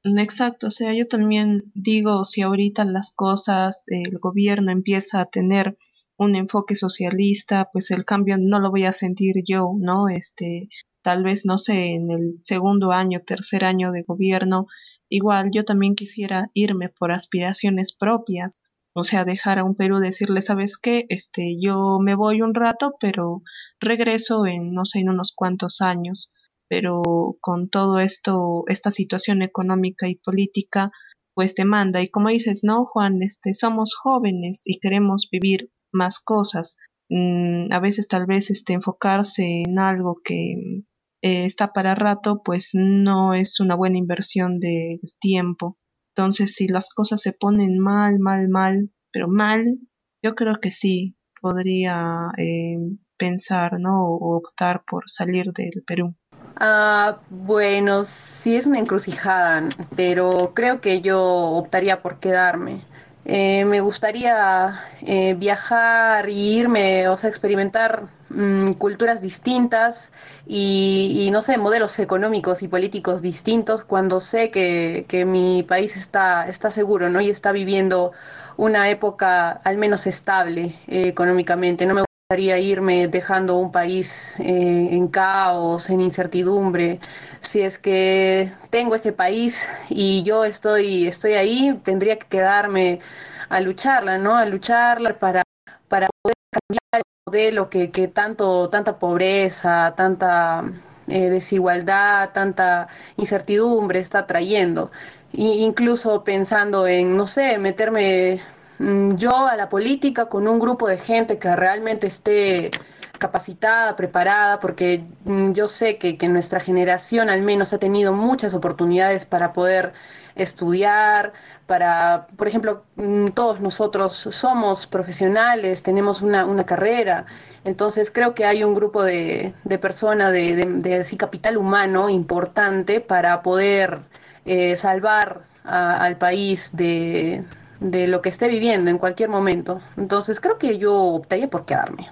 [0.03, 5.77] Exacto, o sea, yo también digo, si ahorita las cosas, el gobierno empieza a tener
[6.17, 10.07] un enfoque socialista, pues el cambio no lo voy a sentir yo, ¿no?
[10.09, 10.69] Este,
[11.03, 14.67] tal vez, no sé, en el segundo año, tercer año de gobierno,
[15.09, 20.41] igual yo también quisiera irme por aspiraciones propias, o sea, dejar a un Perú decirle,
[20.41, 21.05] ¿sabes qué?
[21.09, 23.41] Este, yo me voy un rato, pero
[23.79, 26.31] regreso en, no sé, en unos cuantos años
[26.69, 30.91] pero con todo esto, esta situación económica y política,
[31.33, 32.01] pues demanda.
[32.01, 36.77] Y como dices, no, Juan, este, somos jóvenes y queremos vivir más cosas.
[37.09, 40.83] Mm, a veces tal vez este, enfocarse en algo que
[41.21, 45.77] eh, está para rato, pues no es una buena inversión de tiempo.
[46.15, 49.79] Entonces, si las cosas se ponen mal, mal, mal, pero mal,
[50.23, 52.77] yo creo que sí podría eh,
[53.17, 54.05] pensar, ¿no?
[54.07, 56.15] O optar por salir del Perú.
[56.59, 62.83] Ah, bueno, sí es una encrucijada, pero creo que yo optaría por quedarme.
[63.25, 70.11] Eh, me gustaría eh, viajar y irme, o sea, experimentar mm, culturas distintas
[70.47, 76.47] y, no sé, modelos económicos y políticos distintos cuando sé que, que mi país está,
[76.47, 77.21] está seguro, ¿no?
[77.21, 78.13] Y está viviendo
[78.55, 81.85] una época al menos estable eh, económicamente.
[81.85, 86.99] No me gustaría irme dejando un país eh, en caos, en incertidumbre.
[87.39, 92.99] Si es que tengo ese país y yo estoy, estoy ahí, tendría que quedarme
[93.47, 94.35] a lucharla, ¿no?
[94.35, 95.43] A lucharla para,
[95.87, 100.65] para poder cambiar el modelo que, que tanto, tanta pobreza, tanta
[101.07, 104.91] eh, desigualdad, tanta incertidumbre está trayendo.
[105.31, 108.41] Incluso pensando en, no sé, meterme
[108.79, 112.71] yo a la política con un grupo de gente que realmente esté
[113.17, 118.53] capacitada, preparada, porque mm, yo sé que, que nuestra generación al menos ha tenido muchas
[118.53, 119.93] oportunidades para poder
[120.35, 121.33] estudiar,
[121.65, 127.25] para, por ejemplo, mm, todos nosotros somos profesionales, tenemos una, una carrera,
[127.65, 133.01] entonces creo que hay un grupo de, de personas, de, de, de, capital humano importante
[133.01, 133.99] para poder
[134.45, 137.43] eh, salvar al país de,
[137.79, 139.81] de lo que esté viviendo en cualquier momento.
[139.97, 142.09] Entonces creo que yo optaría por quedarme.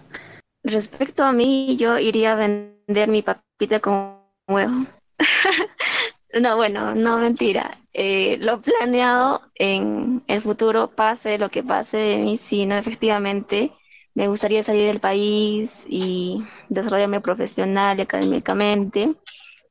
[0.63, 4.85] Respecto a mí, yo iría a vender mi papita con huevo.
[6.41, 7.77] no, bueno, no mentira.
[7.93, 13.71] Eh, lo planeado en el futuro, pase lo que pase de mí, sí, no, efectivamente,
[14.15, 19.15] me gustaría salir del país y desarrollarme profesional y académicamente.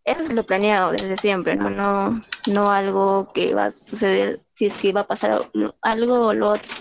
[0.04, 1.70] Eso es lo planeado desde siempre, ¿no?
[1.70, 5.50] No, no algo que va a suceder si es que va a pasar
[5.80, 6.72] algo o lo otro.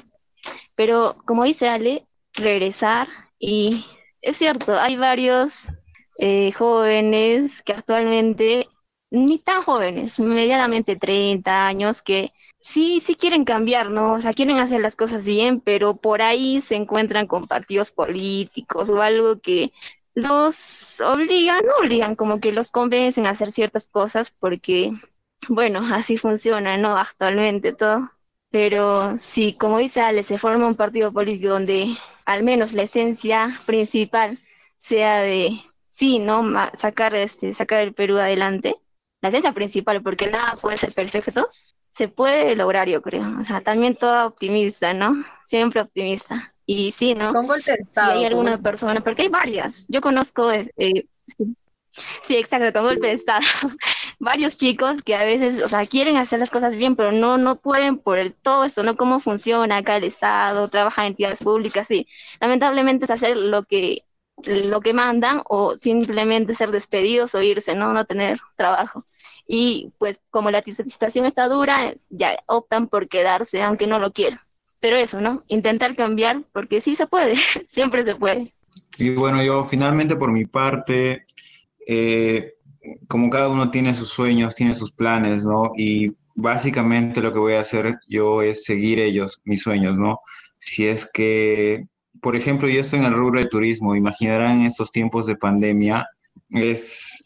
[0.76, 3.08] Pero como dice Ale, regresar
[3.40, 3.86] y
[4.22, 5.72] es cierto, hay varios
[6.18, 8.68] eh, jóvenes que actualmente,
[9.12, 14.14] ni tan jóvenes, medianamente 30 años, que sí, sí quieren cambiar, ¿no?
[14.14, 18.90] O sea, quieren hacer las cosas bien, pero por ahí se encuentran con partidos políticos
[18.90, 19.72] o algo que
[20.16, 24.94] los obligan, no obligan, como que los convencen a hacer ciertas cosas porque,
[25.50, 26.98] bueno, así funciona, ¿no?
[26.98, 28.10] Actualmente todo.
[28.52, 31.88] Pero si, como dice Ale, se forma un partido político donde
[32.26, 34.38] al menos la esencia principal
[34.78, 36.44] sea de sí, ¿no?
[36.76, 38.76] sacar este, sacar el Perú adelante.
[39.22, 41.48] La esencia principal, porque nada puede ser perfecto,
[41.90, 43.24] se puede lograr, yo creo.
[43.40, 45.16] O sea, también toda optimista, ¿no?
[45.44, 46.53] Siempre optimista.
[46.66, 47.34] Y sí, ¿no?
[47.34, 48.14] Con golpe de estado.
[48.14, 49.86] Si hay alguna persona, porque hay varias.
[49.88, 51.56] Yo conozco, eh, sí,
[52.22, 53.42] sí, exacto, con golpe de estado.
[54.24, 57.58] varios chicos que a veces, o sea, quieren hacer las cosas bien, pero no, no
[57.60, 58.96] pueden por el, todo esto, ¿no?
[58.96, 62.08] Cómo funciona acá el Estado, trabaja en entidades públicas, sí.
[62.40, 64.06] Lamentablemente es hacer lo que,
[64.46, 67.94] lo que mandan o simplemente ser despedidos o irse, ¿no?
[67.94, 69.04] No tener trabajo.
[69.46, 74.40] Y pues como la situación está dura, ya optan por quedarse, aunque no lo quieran.
[74.84, 75.46] Pero eso, ¿no?
[75.48, 77.36] Intentar cambiar, porque sí se puede,
[77.70, 78.54] siempre se puede.
[78.98, 81.24] Y bueno, yo finalmente por mi parte,
[81.88, 82.50] eh,
[83.08, 85.72] como cada uno tiene sus sueños, tiene sus planes, ¿no?
[85.78, 90.20] Y básicamente lo que voy a hacer yo es seguir ellos, mis sueños, ¿no?
[90.60, 91.86] Si es que,
[92.22, 96.06] por ejemplo, yo estoy en el rubro de turismo, imaginarán en estos tiempos de pandemia,
[96.50, 97.26] es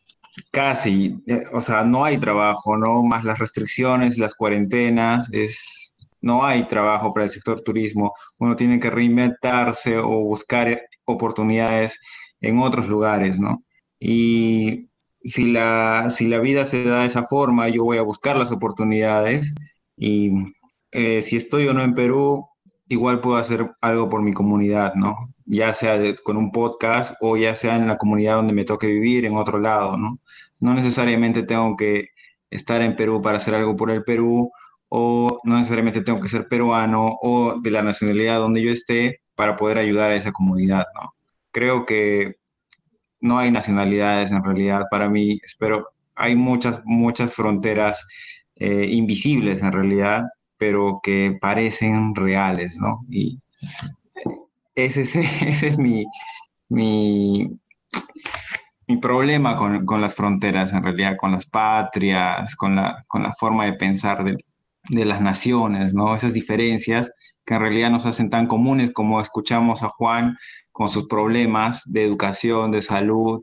[0.52, 3.02] casi, eh, o sea, no hay trabajo, ¿no?
[3.02, 8.14] Más las restricciones, las cuarentenas, es, no hay trabajo para el sector turismo.
[8.40, 12.00] Uno tiene que reinventarse o buscar oportunidades
[12.42, 13.58] en otros lugares, ¿no?
[14.00, 14.90] Y
[15.24, 18.52] si la, si la vida se da de esa forma, yo voy a buscar las
[18.52, 19.54] oportunidades
[19.96, 20.32] y
[20.92, 22.46] eh, si estoy o no en Perú,
[22.90, 25.16] igual puedo hacer algo por mi comunidad, ¿no?
[25.46, 29.26] Ya sea con un podcast o ya sea en la comunidad donde me toque vivir,
[29.26, 30.18] en otro lado, ¿no?
[30.60, 32.10] No necesariamente tengo que
[32.50, 34.50] estar en Perú para hacer algo por el Perú
[34.90, 39.56] o no necesariamente tengo que ser peruano o de la nacionalidad donde yo esté para
[39.56, 41.12] poder ayudar a esa comunidad, ¿no?
[41.52, 42.36] Creo que
[43.22, 48.06] no hay nacionalidades en realidad para mí, espero, hay muchas, muchas fronteras
[48.56, 50.24] eh, invisibles en realidad,
[50.58, 52.98] pero que parecen reales, ¿no?
[53.10, 53.38] Y
[54.76, 56.06] ese, ese, ese es mi,
[56.70, 57.48] mi,
[58.88, 63.34] mi problema con, con, las fronteras, en realidad, con las patrias, con la, con la
[63.34, 64.24] forma de pensar
[64.90, 66.16] de las naciones, ¿no?
[66.16, 67.12] Esas diferencias
[67.46, 70.38] que en realidad nos hacen tan comunes como escuchamos a Juan
[70.72, 73.42] con sus problemas de educación, de salud,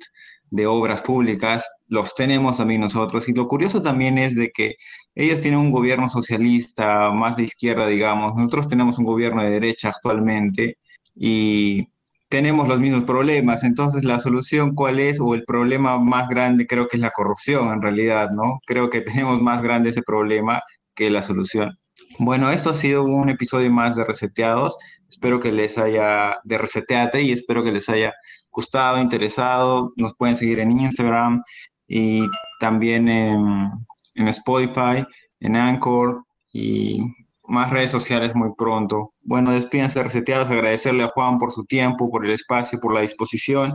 [0.50, 3.28] de obras públicas, los tenemos también nosotros.
[3.28, 4.74] Y lo curioso también es de que
[5.14, 8.36] ellos tienen un gobierno socialista, más de izquierda, digamos.
[8.36, 10.76] Nosotros tenemos un gobierno de derecha actualmente
[11.14, 11.84] y
[12.28, 13.64] tenemos los mismos problemas.
[13.64, 15.20] Entonces, la solución, ¿cuál es?
[15.20, 18.60] O el problema más grande creo que es la corrupción, en realidad, ¿no?
[18.66, 20.62] Creo que tenemos más grande ese problema
[20.94, 21.78] que la solución.
[22.18, 24.76] Bueno, esto ha sido un episodio más de Reseteados.
[25.08, 28.12] Espero que les haya, de Reseteate, y espero que les haya
[28.50, 29.92] gustado, interesado.
[29.96, 31.42] Nos pueden seguir en Instagram
[31.88, 32.26] y
[32.60, 33.68] también en,
[34.14, 35.04] en Spotify,
[35.40, 37.00] en Anchor y
[37.46, 39.10] más redes sociales muy pronto.
[39.24, 43.74] Bueno, despídense reseteados, agradecerle a Juan por su tiempo, por el espacio, por la disposición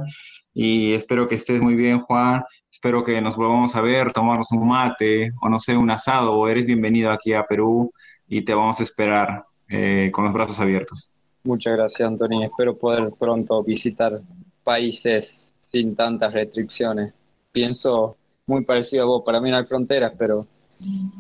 [0.54, 2.44] y espero que estés muy bien, Juan.
[2.80, 6.48] Espero que nos volvamos a ver, tomarnos un mate o no sé, un asado o
[6.48, 7.92] eres bienvenido aquí a Perú
[8.26, 11.12] y te vamos a esperar eh, con los brazos abiertos.
[11.44, 12.42] Muchas gracias, Antonio.
[12.42, 14.22] Espero poder pronto visitar
[14.64, 17.12] países sin tantas restricciones.
[17.52, 18.16] Pienso
[18.48, 20.48] muy parecido a vos, para mí no hay fronteras, pero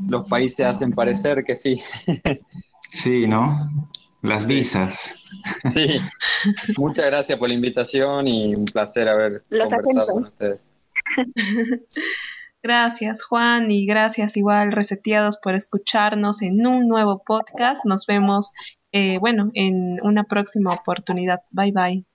[0.07, 1.81] los países hacen parecer que sí.
[2.91, 3.59] Sí, ¿no?
[4.23, 5.25] Las visas.
[5.73, 5.99] Sí,
[6.77, 10.68] muchas gracias por la invitación y un placer haber Los conversado con ustedes.
[12.61, 17.85] Gracias Juan y gracias igual reseteados por escucharnos en un nuevo podcast.
[17.85, 18.51] Nos vemos,
[18.91, 21.39] eh, bueno, en una próxima oportunidad.
[21.51, 22.05] Bye bye.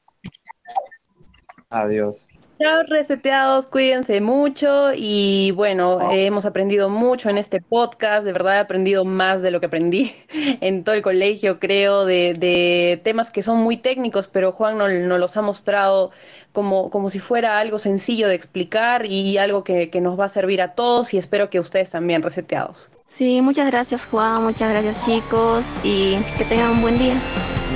[1.71, 2.34] Adiós.
[2.61, 8.57] Chao, reseteados, cuídense mucho y bueno, eh, hemos aprendido mucho en este podcast, de verdad
[8.57, 10.13] he aprendido más de lo que aprendí
[10.61, 14.93] en todo el colegio, creo, de, de temas que son muy técnicos, pero Juan nos,
[14.93, 16.13] nos los ha mostrado
[16.53, 20.29] como, como si fuera algo sencillo de explicar y algo que, que nos va a
[20.29, 22.89] servir a todos y espero que ustedes también reseteados.
[23.19, 27.15] Sí, muchas gracias Juan, muchas gracias chicos y que tengan un buen día.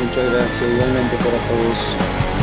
[0.04, 2.37] Muchas gracias igualmente para todos.